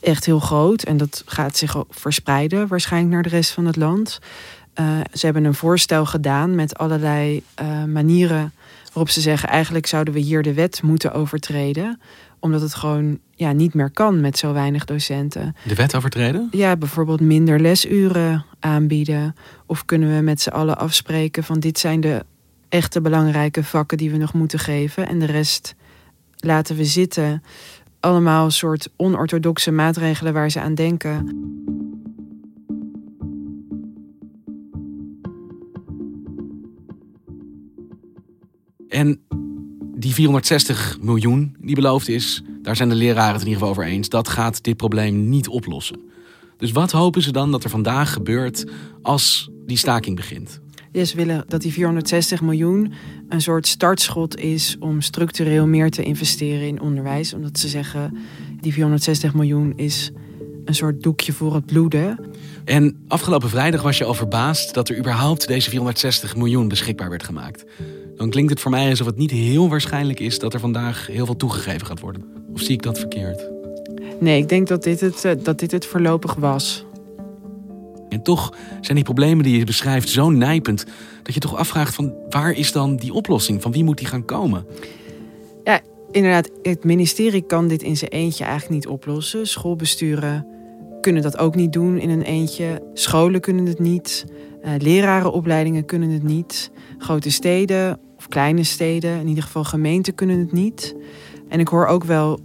echt 0.00 0.24
heel 0.24 0.40
groot. 0.40 0.82
En 0.82 0.96
dat 0.96 1.22
gaat 1.26 1.56
zich 1.56 1.84
verspreiden 1.90 2.66
waarschijnlijk 2.68 3.12
naar 3.12 3.22
de 3.22 3.28
rest 3.28 3.50
van 3.50 3.66
het 3.66 3.76
land. 3.76 4.18
Uh, 4.80 5.00
ze 5.12 5.24
hebben 5.24 5.44
een 5.44 5.54
voorstel 5.54 6.06
gedaan 6.06 6.54
met 6.54 6.78
allerlei 6.78 7.42
manieren 7.86 8.52
waarop 8.92 9.10
ze 9.10 9.20
zeggen: 9.20 9.48
eigenlijk 9.48 9.86
zouden 9.86 10.14
we 10.14 10.20
hier 10.20 10.42
de 10.42 10.54
wet 10.54 10.82
moeten 10.82 11.12
overtreden 11.12 12.00
omdat 12.42 12.60
het 12.60 12.74
gewoon 12.74 13.18
ja, 13.34 13.52
niet 13.52 13.74
meer 13.74 13.90
kan 13.90 14.20
met 14.20 14.38
zo 14.38 14.52
weinig 14.52 14.84
docenten. 14.84 15.56
De 15.64 15.74
wet 15.74 15.94
overtreden? 15.94 16.48
Ja, 16.50 16.76
bijvoorbeeld 16.76 17.20
minder 17.20 17.60
lesuren 17.60 18.44
aanbieden. 18.60 19.34
Of 19.66 19.84
kunnen 19.84 20.16
we 20.16 20.22
met 20.22 20.40
z'n 20.40 20.48
allen 20.48 20.78
afspreken 20.78 21.44
van 21.44 21.60
dit 21.60 21.78
zijn 21.78 22.00
de 22.00 22.24
echte 22.68 23.00
belangrijke 23.00 23.64
vakken 23.64 23.98
die 23.98 24.10
we 24.10 24.16
nog 24.16 24.32
moeten 24.32 24.58
geven. 24.58 25.08
En 25.08 25.18
de 25.18 25.26
rest 25.26 25.74
laten 26.36 26.76
we 26.76 26.84
zitten. 26.84 27.42
Allemaal 28.00 28.44
een 28.44 28.52
soort 28.52 28.88
onorthodoxe 28.96 29.70
maatregelen 29.70 30.32
waar 30.32 30.50
ze 30.50 30.60
aan 30.60 30.74
denken. 30.74 31.28
En 38.92 39.20
die 39.96 40.14
460 40.14 40.98
miljoen 41.00 41.56
die 41.60 41.74
beloofd 41.74 42.08
is, 42.08 42.42
daar 42.62 42.76
zijn 42.76 42.88
de 42.88 42.94
leraren 42.94 43.32
het 43.32 43.42
in 43.42 43.48
ieder 43.48 43.62
geval 43.62 43.68
over 43.68 43.84
eens. 43.84 44.08
Dat 44.08 44.28
gaat 44.28 44.62
dit 44.62 44.76
probleem 44.76 45.28
niet 45.28 45.48
oplossen. 45.48 46.00
Dus 46.56 46.72
wat 46.72 46.90
hopen 46.90 47.22
ze 47.22 47.32
dan 47.32 47.50
dat 47.50 47.64
er 47.64 47.70
vandaag 47.70 48.12
gebeurt 48.12 48.64
als 49.02 49.50
die 49.66 49.76
staking 49.76 50.16
begint? 50.16 50.60
Ja, 50.92 51.04
ze 51.04 51.16
willen 51.16 51.44
dat 51.48 51.62
die 51.62 51.72
460 51.72 52.42
miljoen 52.42 52.92
een 53.28 53.40
soort 53.40 53.66
startschot 53.66 54.36
is 54.36 54.76
om 54.78 55.00
structureel 55.00 55.66
meer 55.66 55.90
te 55.90 56.02
investeren 56.02 56.66
in 56.66 56.80
onderwijs. 56.80 57.34
Omdat 57.34 57.58
ze 57.58 57.68
zeggen, 57.68 58.18
die 58.60 58.72
460 58.72 59.34
miljoen 59.34 59.72
is 59.76 60.10
een 60.64 60.74
soort 60.74 61.02
doekje 61.02 61.32
voor 61.32 61.54
het 61.54 61.66
bloeden. 61.66 62.18
En 62.64 63.04
afgelopen 63.08 63.48
vrijdag 63.48 63.82
was 63.82 63.98
je 63.98 64.04
al 64.04 64.14
verbaasd 64.14 64.74
dat 64.74 64.88
er 64.88 64.98
überhaupt 64.98 65.46
deze 65.46 65.70
460 65.70 66.36
miljoen 66.36 66.68
beschikbaar 66.68 67.10
werd 67.10 67.22
gemaakt 67.22 67.64
dan 68.22 68.30
klinkt 68.30 68.50
het 68.50 68.60
voor 68.60 68.70
mij 68.70 68.90
alsof 68.90 69.06
het 69.06 69.16
niet 69.16 69.30
heel 69.30 69.68
waarschijnlijk 69.68 70.20
is 70.20 70.38
dat 70.38 70.54
er 70.54 70.60
vandaag 70.60 71.06
heel 71.06 71.26
veel 71.26 71.36
toegegeven 71.36 71.86
gaat 71.86 72.00
worden. 72.00 72.24
Of 72.52 72.60
zie 72.60 72.74
ik 72.74 72.82
dat 72.82 72.98
verkeerd? 72.98 73.48
Nee, 74.20 74.40
ik 74.40 74.48
denk 74.48 74.68
dat 74.68 74.82
dit 74.82 75.00
het, 75.00 75.24
eh, 75.24 75.32
dat 75.42 75.58
dit 75.58 75.70
het 75.70 75.86
voorlopig 75.86 76.34
was. 76.34 76.84
En 78.08 78.22
toch 78.22 78.54
zijn 78.80 78.96
die 78.96 79.04
problemen 79.04 79.44
die 79.44 79.58
je 79.58 79.64
beschrijft 79.64 80.08
zo 80.08 80.30
nijpend 80.30 80.84
dat 81.22 81.34
je 81.34 81.40
toch 81.40 81.56
afvraagt 81.56 81.94
van 81.94 82.14
waar 82.28 82.52
is 82.52 82.72
dan 82.72 82.96
die 82.96 83.12
oplossing? 83.12 83.62
Van 83.62 83.72
wie 83.72 83.84
moet 83.84 83.98
die 83.98 84.06
gaan 84.06 84.24
komen? 84.24 84.66
Ja, 85.64 85.80
inderdaad, 86.10 86.50
het 86.62 86.84
ministerie 86.84 87.42
kan 87.42 87.68
dit 87.68 87.82
in 87.82 87.96
zijn 87.96 88.10
eentje 88.10 88.44
eigenlijk 88.44 88.74
niet 88.74 88.92
oplossen. 88.92 89.46
Schoolbesturen 89.46 90.46
kunnen 91.00 91.22
dat 91.22 91.38
ook 91.38 91.54
niet 91.54 91.72
doen 91.72 91.98
in 91.98 92.10
een 92.10 92.22
eentje. 92.22 92.82
Scholen 92.94 93.40
kunnen 93.40 93.66
het 93.66 93.78
niet. 93.78 94.24
Uh, 94.64 94.70
lerarenopleidingen 94.78 95.84
kunnen 95.84 96.10
het 96.10 96.22
niet. 96.22 96.70
Grote 96.98 97.30
steden 97.30 98.00
of 98.22 98.28
kleine 98.28 98.64
steden, 98.64 99.20
in 99.20 99.28
ieder 99.28 99.42
geval 99.42 99.64
gemeenten, 99.64 100.14
kunnen 100.14 100.38
het 100.38 100.52
niet. 100.52 100.96
En 101.48 101.60
ik 101.60 101.68
hoor 101.68 101.86
ook 101.86 102.04
wel 102.04 102.40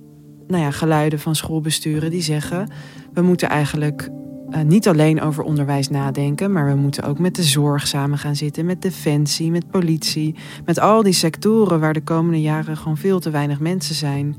nou 0.47 0.63
ja, 0.63 0.71
geluiden 0.71 1.19
van 1.19 1.35
schoolbesturen 1.35 2.11
die 2.11 2.21
zeggen: 2.21 2.71
we 3.13 3.21
moeten 3.21 3.49
eigenlijk 3.49 4.09
uh, 4.49 4.61
niet 4.61 4.87
alleen 4.87 5.21
over 5.21 5.43
onderwijs 5.43 5.89
nadenken, 5.89 6.51
maar 6.51 6.65
we 6.67 6.75
moeten 6.75 7.03
ook 7.03 7.19
met 7.19 7.35
de 7.35 7.43
zorg 7.43 7.87
samen 7.87 8.17
gaan 8.17 8.35
zitten, 8.35 8.65
met 8.65 8.81
defensie, 8.81 9.51
met 9.51 9.69
politie, 9.71 10.35
met 10.65 10.79
al 10.79 11.03
die 11.03 11.13
sectoren 11.13 11.79
waar 11.79 11.93
de 11.93 12.03
komende 12.03 12.41
jaren 12.41 12.77
gewoon 12.77 12.97
veel 12.97 13.19
te 13.19 13.29
weinig 13.29 13.59
mensen 13.59 13.95
zijn. 13.95 14.35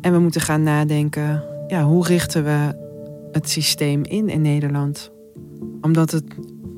En 0.00 0.12
we 0.12 0.18
moeten 0.18 0.40
gaan 0.40 0.62
nadenken: 0.62 1.44
ja, 1.66 1.84
hoe 1.84 2.06
richten 2.06 2.44
we 2.44 2.76
het 3.32 3.50
systeem 3.50 4.04
in 4.04 4.28
in 4.28 4.40
Nederland? 4.40 5.10
Omdat 5.80 6.10
het 6.10 6.24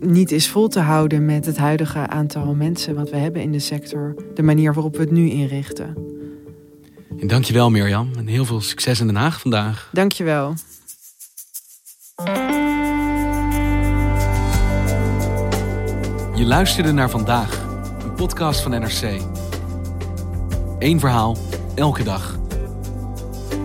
niet 0.01 0.31
is 0.31 0.49
vol 0.49 0.69
te 0.69 0.81
houden 0.81 1.25
met 1.25 1.47
het 1.47 1.57
huidige 1.57 2.07
aantal 2.07 2.55
mensen 2.55 2.95
wat 2.95 3.11
we 3.11 3.17
hebben 3.17 3.43
in 3.43 3.53
de 3.53 3.59
sector, 3.59 4.15
de 4.35 4.43
manier 4.43 4.75
waarop 4.75 4.97
we 4.97 5.01
het 5.01 5.11
nu 5.11 5.31
inrichten. 5.31 5.97
En 7.19 7.27
dankjewel 7.27 7.71
Mirjam 7.71 8.11
en 8.17 8.27
heel 8.27 8.45
veel 8.45 8.61
succes 8.61 9.01
in 9.01 9.07
Den 9.07 9.17
Haag 9.17 9.41
vandaag. 9.41 9.91
Dankjewel. 9.93 10.55
Je 16.35 16.47
luisterde 16.47 16.93
naar 16.93 17.11
vandaag, 17.11 17.67
een 18.03 18.15
podcast 18.15 18.61
van 18.61 18.71
NRC. 18.71 19.21
Eén 20.79 21.01
verhaal, 21.01 21.37
elke 21.75 22.03
dag. 22.03 22.39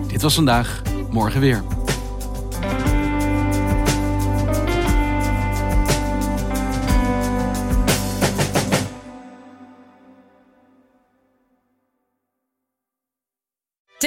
Dit 0.06 0.22
was 0.22 0.34
vandaag, 0.34 0.82
morgen 1.10 1.40
weer. 1.40 1.75